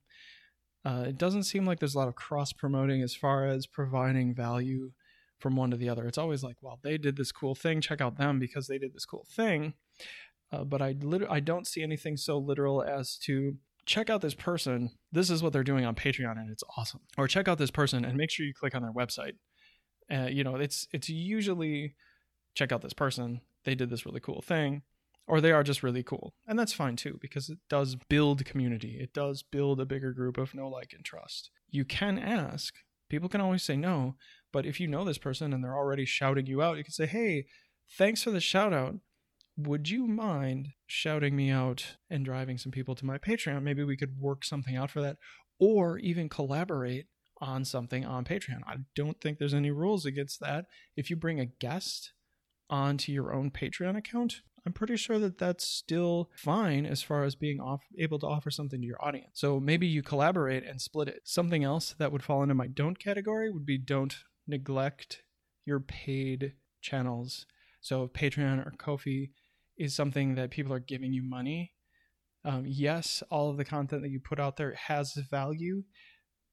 Uh, 0.85 1.05
it 1.09 1.19
doesn't 1.19 1.45
seem 1.45 1.67
like 1.67 1.81
there's 1.81 1.95
a 1.95 1.99
lot 1.99 2.09
of 2.09 2.15
cross 2.15 2.53
promoting 2.53 3.03
as 3.03 3.15
far 3.15 3.47
as 3.47 3.67
providing 3.67 4.35
value 4.35 4.93
from 5.39 5.57
one 5.57 5.71
to 5.71 5.77
the 5.77 5.89
other. 5.89 6.07
It's 6.07 6.19
always 6.19 6.43
like, 6.43 6.57
well, 6.61 6.79
they 6.83 6.99
did 6.99 7.17
this 7.17 7.33
cool 7.33 7.55
thing, 7.55 7.81
check 7.81 8.01
out 8.01 8.19
them 8.19 8.39
because 8.39 8.67
they 8.67 8.79
did 8.79 8.95
this 8.95 9.05
cool 9.05 9.27
thing. 9.31 9.75
Uh, 10.51 10.65
but 10.65 10.81
I 10.81 10.95
I 11.29 11.41
don't 11.41 11.67
see 11.67 11.83
anything 11.83 12.17
so 12.17 12.39
literal 12.39 12.83
as 12.83 13.17
to 13.25 13.57
check 13.89 14.11
out 14.11 14.21
this 14.21 14.35
person. 14.35 14.91
This 15.13 15.31
is 15.31 15.43
what 15.43 15.53
they're 15.53 15.65
doing 15.65 15.85
on 15.85 15.95
Patreon, 15.95 16.39
and 16.39 16.51
it's 16.51 16.65
awesome. 16.77 17.01
Or 17.17 17.27
check 17.27 17.49
out 17.49 17.59
this 17.59 17.71
person 17.71 18.05
and 18.05 18.17
make 18.17 18.31
sure 18.31 18.47
you 18.47 18.55
click 18.55 18.75
on 18.75 18.83
their 18.83 18.93
website. 18.93 19.33
Uh, 20.11 20.29
you 20.29 20.45
know, 20.45 20.57
it's 20.57 20.87
it's 20.93 21.09
usually 21.09 21.95
check 22.55 22.73
out 22.73 22.83
this 22.83 22.93
person. 22.95 23.41
They 23.65 23.75
did 23.75 23.91
this 23.91 24.07
really 24.07 24.21
cool 24.21 24.41
thing, 24.41 24.83
or 25.27 25.41
they 25.41 25.53
are 25.53 25.63
just 25.63 25.83
really 25.83 26.03
cool, 26.03 26.35
and 26.47 26.59
that's 26.59 26.73
fine 26.73 26.97
too 26.97 27.19
because 27.21 27.51
it 27.51 27.59
does 27.69 27.97
build 28.09 28.45
community. 28.45 28.99
It 29.01 29.13
does 29.13 29.43
build 29.43 29.81
a 29.81 29.87
bigger 29.87 30.13
group 30.13 30.39
of 30.39 30.55
know, 30.55 30.69
like, 30.69 30.93
and 30.95 31.05
trust. 31.05 31.51
You 31.69 31.85
can 31.85 32.19
ask. 32.19 32.75
People 33.11 33.31
can 33.31 33.41
always 33.41 33.63
say 33.63 33.75
no, 33.75 34.17
but 34.53 34.67
if 34.67 34.81
you 34.81 34.87
know 34.87 35.03
this 35.03 35.17
person 35.17 35.55
and 35.55 35.65
they're 35.65 35.77
already 35.77 36.05
shouting 36.05 36.47
you 36.47 36.61
out, 36.61 36.77
you 36.77 36.85
can 36.85 36.93
say, 36.93 37.07
"Hey, 37.07 37.47
thanks 37.97 38.23
for 38.23 38.31
the 38.31 38.41
shout 38.41 38.75
out 38.75 38.97
would 39.59 39.91
you 39.91 40.07
mind 40.07 40.69
shouting 40.87 41.35
me 41.35 41.51
out 41.51 41.97
and 42.09 42.25
driving 42.25 42.59
some 42.59 42.71
people 42.71 42.95
to 42.95 43.05
my 43.05 43.19
Patreon? 43.19 43.63
Maybe 43.63 43.83
we 43.83 43.97
could 43.97 44.21
work 44.21 44.45
something 44.45 44.77
out 44.77 44.91
for 44.91 45.03
that 45.03 45.17
or 45.59 45.99
even 45.99 46.29
collaborate 46.29 47.07
on 47.41 47.65
something 47.65 48.05
on 48.05 48.25
Patreon. 48.25 48.61
I 48.67 48.77
don't 48.95 49.21
think 49.21 49.39
there's 49.39 49.55
any 49.55 49.73
rules 49.73 50.07
against 50.07 50.41
that. 50.41 50.67
If 50.97 51.11
you 51.11 51.17
bring 51.17 51.41
a 51.41 51.47
guest 51.47 52.13
onto 52.71 53.11
your 53.11 53.33
own 53.33 53.51
Patreon 53.51 53.97
account, 53.97 54.43
I'm 54.65 54.73
pretty 54.73 54.97
sure 54.97 55.19
that 55.19 55.39
that's 55.39 55.67
still 55.67 56.31
fine 56.37 56.87
as 56.87 57.03
far 57.03 57.25
as 57.25 57.35
being 57.35 57.61
off, 57.61 57.81
able 57.99 58.19
to 58.21 58.27
offer 58.27 58.51
something 58.51 58.81
to 58.81 58.87
your 58.87 59.05
audience. 59.05 59.31
So 59.35 59.59
maybe 59.59 59.89
you 59.89 60.03
collaborate 60.03 60.65
and 60.65 60.81
split 60.81 61.09
it. 61.09 61.23
Something 61.25 61.65
else 61.65 61.97
that 61.99 62.13
would 62.13 62.23
fall 62.23 62.43
into 62.43 62.55
my 62.55 62.69
don't 62.69 62.99
category 62.99 63.51
would 63.51 63.67
be 63.67 63.79
don't 63.79 64.15
neglect 64.47 65.23
your 65.65 65.81
paid 65.81 66.53
channels. 66.81 67.47
So 67.81 68.09
Patreon 68.09 68.65
or 68.65 68.73
Ko-fi 68.79 69.31
is 69.79 69.95
something 69.95 70.35
that 70.35 70.51
people 70.51 70.73
are 70.73 70.81
giving 70.81 71.13
you 71.13 71.23
money. 71.23 71.73
Um, 72.45 72.65
yes, 72.67 73.23
all 73.31 73.51
of 73.51 73.57
the 73.57 73.65
content 73.65 74.03
that 74.03 74.11
you 74.11 74.21
put 74.21 74.41
out 74.41 74.57
there 74.57 74.75
has 74.75 75.15
value, 75.15 75.85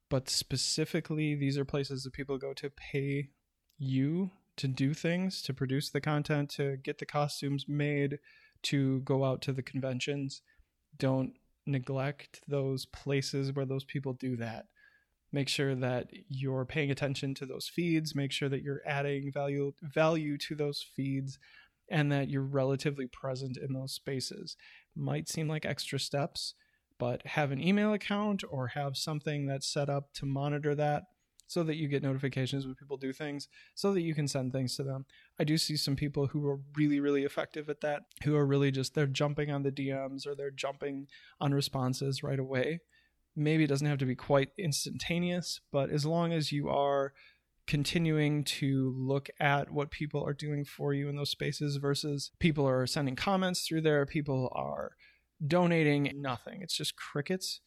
but 0.09 0.29
specifically, 0.29 1.35
these 1.35 1.57
are 1.57 1.65
places 1.65 2.03
that 2.03 2.13
people 2.13 2.37
go 2.37 2.53
to 2.53 2.69
pay 2.69 3.29
you 3.77 4.31
to 4.57 4.67
do 4.67 4.93
things, 4.93 5.41
to 5.43 5.53
produce 5.53 5.89
the 5.89 6.01
content, 6.01 6.49
to 6.51 6.77
get 6.77 6.99
the 6.99 7.05
costumes 7.05 7.65
made, 7.67 8.19
to 8.63 9.01
go 9.01 9.25
out 9.25 9.41
to 9.41 9.51
the 9.51 9.63
conventions. 9.63 10.41
Don't 10.97 11.33
neglect 11.65 12.41
those 12.47 12.85
places 12.85 13.51
where 13.53 13.65
those 13.65 13.83
people 13.83 14.13
do 14.13 14.37
that. 14.37 14.65
Make 15.31 15.49
sure 15.49 15.75
that 15.75 16.07
you're 16.29 16.65
paying 16.65 16.91
attention 16.91 17.33
to 17.35 17.45
those 17.45 17.67
feeds, 17.67 18.15
make 18.15 18.31
sure 18.31 18.47
that 18.47 18.61
you're 18.61 18.81
adding 18.85 19.31
value 19.33 19.73
value 19.81 20.37
to 20.37 20.55
those 20.55 20.85
feeds 20.95 21.37
and 21.89 22.11
that 22.11 22.29
you're 22.29 22.41
relatively 22.41 23.07
present 23.07 23.57
in 23.57 23.73
those 23.73 23.93
spaces. 23.93 24.57
Might 24.95 25.29
seem 25.29 25.47
like 25.47 25.65
extra 25.65 25.99
steps, 25.99 26.53
but 26.97 27.25
have 27.27 27.51
an 27.51 27.61
email 27.61 27.93
account 27.93 28.43
or 28.49 28.67
have 28.67 28.97
something 28.97 29.45
that's 29.45 29.71
set 29.71 29.89
up 29.89 30.13
to 30.13 30.25
monitor 30.25 30.75
that 30.75 31.03
so 31.47 31.63
that 31.63 31.75
you 31.75 31.87
get 31.87 32.03
notifications 32.03 32.65
when 32.65 32.75
people 32.75 32.97
do 32.97 33.13
things, 33.13 33.47
so 33.75 33.93
that 33.93 34.01
you 34.01 34.15
can 34.15 34.27
send 34.27 34.51
things 34.51 34.75
to 34.75 34.83
them. 34.83 35.05
I 35.39 35.43
do 35.43 35.57
see 35.57 35.77
some 35.77 35.95
people 35.95 36.27
who 36.27 36.47
are 36.47 36.59
really, 36.75 36.99
really 36.99 37.23
effective 37.23 37.69
at 37.69 37.81
that, 37.81 38.03
who 38.23 38.35
are 38.35 38.45
really 38.45 38.71
just 38.71 38.95
they're 38.95 39.05
jumping 39.05 39.51
on 39.51 39.63
the 39.63 39.71
DMs 39.71 40.25
or 40.25 40.35
they're 40.35 40.51
jumping 40.51 41.07
on 41.39 41.53
responses 41.53 42.23
right 42.23 42.39
away. 42.39 42.79
Maybe 43.35 43.65
it 43.65 43.67
doesn't 43.67 43.87
have 43.87 43.99
to 43.99 44.05
be 44.05 44.15
quite 44.15 44.49
instantaneous, 44.57 45.59
but 45.71 45.91
as 45.91 46.05
long 46.05 46.31
as 46.33 46.51
you 46.51 46.69
are 46.69 47.13
continuing 47.67 48.43
to 48.43 48.93
look 48.97 49.29
at 49.39 49.71
what 49.71 49.89
people 49.91 50.23
are 50.23 50.33
doing 50.33 50.63
for 50.63 50.93
you 50.93 51.09
in 51.09 51.15
those 51.15 51.31
spaces 51.31 51.77
versus 51.77 52.31
people 52.39 52.67
are 52.67 52.85
sending 52.85 53.15
comments 53.15 53.67
through 53.67 53.81
there, 53.81 54.05
people 54.05 54.51
are 54.55 54.91
donating 55.45 56.11
nothing. 56.15 56.61
It's 56.61 56.77
just 56.77 56.95
crickets 56.95 57.61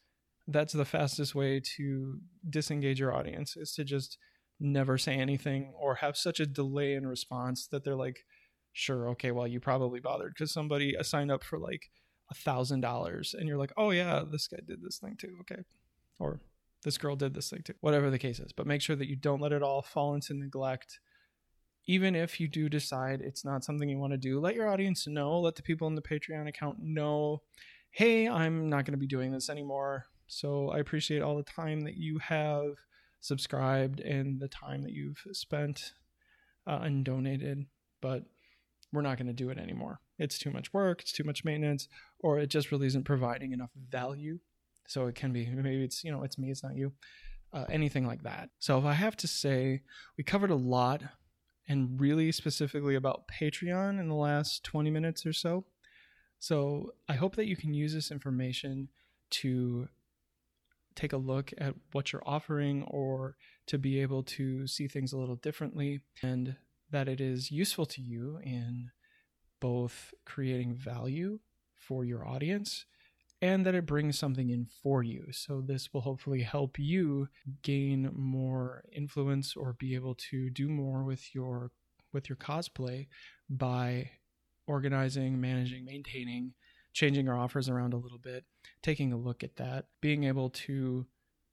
that's 0.48 0.72
the 0.72 0.84
fastest 0.84 1.34
way 1.34 1.60
to 1.76 2.18
disengage 2.48 2.98
your 2.98 3.14
audience 3.14 3.56
is 3.56 3.74
to 3.74 3.84
just 3.84 4.16
never 4.58 4.96
say 4.98 5.14
anything 5.14 5.72
or 5.78 5.96
have 5.96 6.16
such 6.16 6.40
a 6.40 6.46
delay 6.46 6.94
in 6.94 7.06
response 7.06 7.68
that 7.68 7.84
they're 7.84 7.94
like 7.94 8.24
sure 8.72 9.10
okay 9.10 9.30
well 9.30 9.46
you 9.46 9.60
probably 9.60 10.00
bothered 10.00 10.32
because 10.34 10.52
somebody 10.52 10.96
uh, 10.96 11.02
signed 11.02 11.30
up 11.30 11.44
for 11.44 11.58
like 11.58 11.90
a 12.30 12.34
thousand 12.34 12.80
dollars 12.80 13.34
and 13.38 13.46
you're 13.46 13.58
like 13.58 13.72
oh 13.76 13.90
yeah 13.90 14.22
this 14.28 14.48
guy 14.48 14.58
did 14.66 14.82
this 14.82 14.98
thing 14.98 15.16
too 15.18 15.36
okay 15.40 15.62
or 16.18 16.40
this 16.84 16.98
girl 16.98 17.16
did 17.16 17.34
this 17.34 17.50
thing 17.50 17.62
too 17.64 17.74
whatever 17.80 18.10
the 18.10 18.18
case 18.18 18.38
is 18.38 18.52
but 18.52 18.66
make 18.66 18.80
sure 18.80 18.96
that 18.96 19.08
you 19.08 19.16
don't 19.16 19.40
let 19.40 19.52
it 19.52 19.62
all 19.62 19.82
fall 19.82 20.14
into 20.14 20.34
neglect 20.34 21.00
even 21.86 22.14
if 22.14 22.38
you 22.38 22.48
do 22.48 22.68
decide 22.68 23.20
it's 23.20 23.44
not 23.44 23.64
something 23.64 23.88
you 23.88 23.98
want 23.98 24.12
to 24.12 24.18
do 24.18 24.40
let 24.40 24.54
your 24.54 24.68
audience 24.68 25.06
know 25.06 25.40
let 25.40 25.56
the 25.56 25.62
people 25.62 25.88
in 25.88 25.94
the 25.94 26.02
patreon 26.02 26.48
account 26.48 26.78
know 26.80 27.42
hey 27.90 28.28
i'm 28.28 28.68
not 28.68 28.84
going 28.84 28.92
to 28.92 28.98
be 28.98 29.06
doing 29.06 29.32
this 29.32 29.48
anymore 29.48 30.06
so 30.28 30.68
I 30.70 30.78
appreciate 30.78 31.22
all 31.22 31.36
the 31.36 31.42
time 31.42 31.80
that 31.80 31.96
you 31.96 32.18
have 32.18 32.76
subscribed 33.20 34.00
and 34.00 34.38
the 34.38 34.48
time 34.48 34.82
that 34.82 34.92
you've 34.92 35.22
spent 35.32 35.94
uh, 36.66 36.80
and 36.82 37.04
donated, 37.04 37.64
but 38.00 38.24
we're 38.92 39.02
not 39.02 39.16
going 39.16 39.26
to 39.26 39.32
do 39.32 39.48
it 39.48 39.58
anymore. 39.58 40.00
It's 40.18 40.38
too 40.38 40.50
much 40.50 40.72
work, 40.72 41.00
it's 41.00 41.12
too 41.12 41.24
much 41.24 41.44
maintenance, 41.44 41.88
or 42.20 42.38
it 42.38 42.48
just 42.48 42.70
really 42.70 42.86
isn't 42.86 43.04
providing 43.04 43.52
enough 43.52 43.70
value. 43.74 44.38
So 44.88 45.06
it 45.06 45.14
can 45.14 45.32
be 45.32 45.46
maybe 45.54 45.84
it's 45.84 46.02
you 46.02 46.10
know 46.10 46.24
it's 46.24 46.38
me, 46.38 46.50
it's 46.50 46.64
not 46.64 46.76
you, 46.76 46.92
uh, 47.52 47.64
anything 47.70 48.06
like 48.06 48.22
that. 48.24 48.50
So 48.58 48.78
if 48.78 48.84
I 48.84 48.94
have 48.94 49.16
to 49.18 49.28
say, 49.28 49.82
we 50.16 50.24
covered 50.24 50.50
a 50.50 50.56
lot, 50.56 51.02
and 51.68 52.00
really 52.00 52.32
specifically 52.32 52.94
about 52.94 53.28
Patreon 53.28 54.00
in 54.00 54.08
the 54.08 54.14
last 54.14 54.64
20 54.64 54.90
minutes 54.90 55.26
or 55.26 55.32
so. 55.32 55.64
So 56.38 56.94
I 57.08 57.14
hope 57.14 57.36
that 57.36 57.46
you 57.46 57.56
can 57.56 57.74
use 57.74 57.92
this 57.92 58.10
information 58.10 58.88
to 59.30 59.88
take 60.94 61.12
a 61.12 61.18
look 61.18 61.52
at 61.58 61.74
what 61.92 62.12
you're 62.12 62.26
offering 62.26 62.82
or 62.84 63.36
to 63.66 63.78
be 63.78 64.00
able 64.00 64.22
to 64.22 64.66
see 64.66 64.88
things 64.88 65.12
a 65.12 65.18
little 65.18 65.36
differently 65.36 66.00
and 66.22 66.56
that 66.90 67.08
it 67.08 67.20
is 67.20 67.50
useful 67.50 67.86
to 67.86 68.00
you 68.00 68.40
in 68.42 68.90
both 69.60 70.14
creating 70.24 70.74
value 70.74 71.38
for 71.74 72.04
your 72.04 72.26
audience 72.26 72.86
and 73.40 73.64
that 73.66 73.74
it 73.74 73.86
brings 73.86 74.18
something 74.18 74.50
in 74.50 74.66
for 74.82 75.02
you. 75.02 75.26
So, 75.32 75.60
this 75.60 75.92
will 75.92 76.02
hopefully 76.02 76.42
help 76.42 76.78
you 76.78 77.28
gain 77.62 78.10
more 78.14 78.84
influence 78.92 79.54
or 79.56 79.74
be 79.74 79.94
able 79.94 80.14
to 80.30 80.50
do 80.50 80.68
more 80.68 81.04
with 81.04 81.34
your 81.34 81.70
with 82.12 82.28
your 82.28 82.36
cosplay 82.36 83.06
by 83.50 84.10
organizing, 84.66 85.40
managing, 85.40 85.84
maintaining 85.84 86.54
changing 86.98 87.28
our 87.28 87.38
offers 87.38 87.68
around 87.68 87.94
a 87.94 87.96
little 87.96 88.18
bit, 88.18 88.44
taking 88.82 89.12
a 89.12 89.16
look 89.16 89.44
at 89.44 89.56
that, 89.56 89.86
being 90.00 90.24
able 90.24 90.50
to 90.50 91.06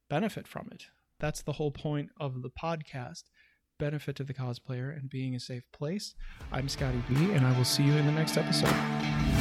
benefit 0.09 0.47
from 0.47 0.67
it. 0.71 0.85
That's 1.19 1.43
the 1.43 1.53
whole 1.53 1.71
point 1.71 2.09
of 2.19 2.41
the 2.41 2.49
podcast 2.49 3.23
benefit 3.77 4.15
to 4.15 4.23
the 4.23 4.33
cosplayer 4.33 4.95
and 4.97 5.09
being 5.09 5.35
a 5.35 5.39
safe 5.39 5.63
place. 5.71 6.15
I'm 6.51 6.67
Scotty 6.67 7.03
B, 7.07 7.15
and 7.33 7.45
I 7.45 7.55
will 7.57 7.65
see 7.65 7.83
you 7.83 7.93
in 7.93 8.05
the 8.05 8.11
next 8.11 8.37
episode. 8.37 9.34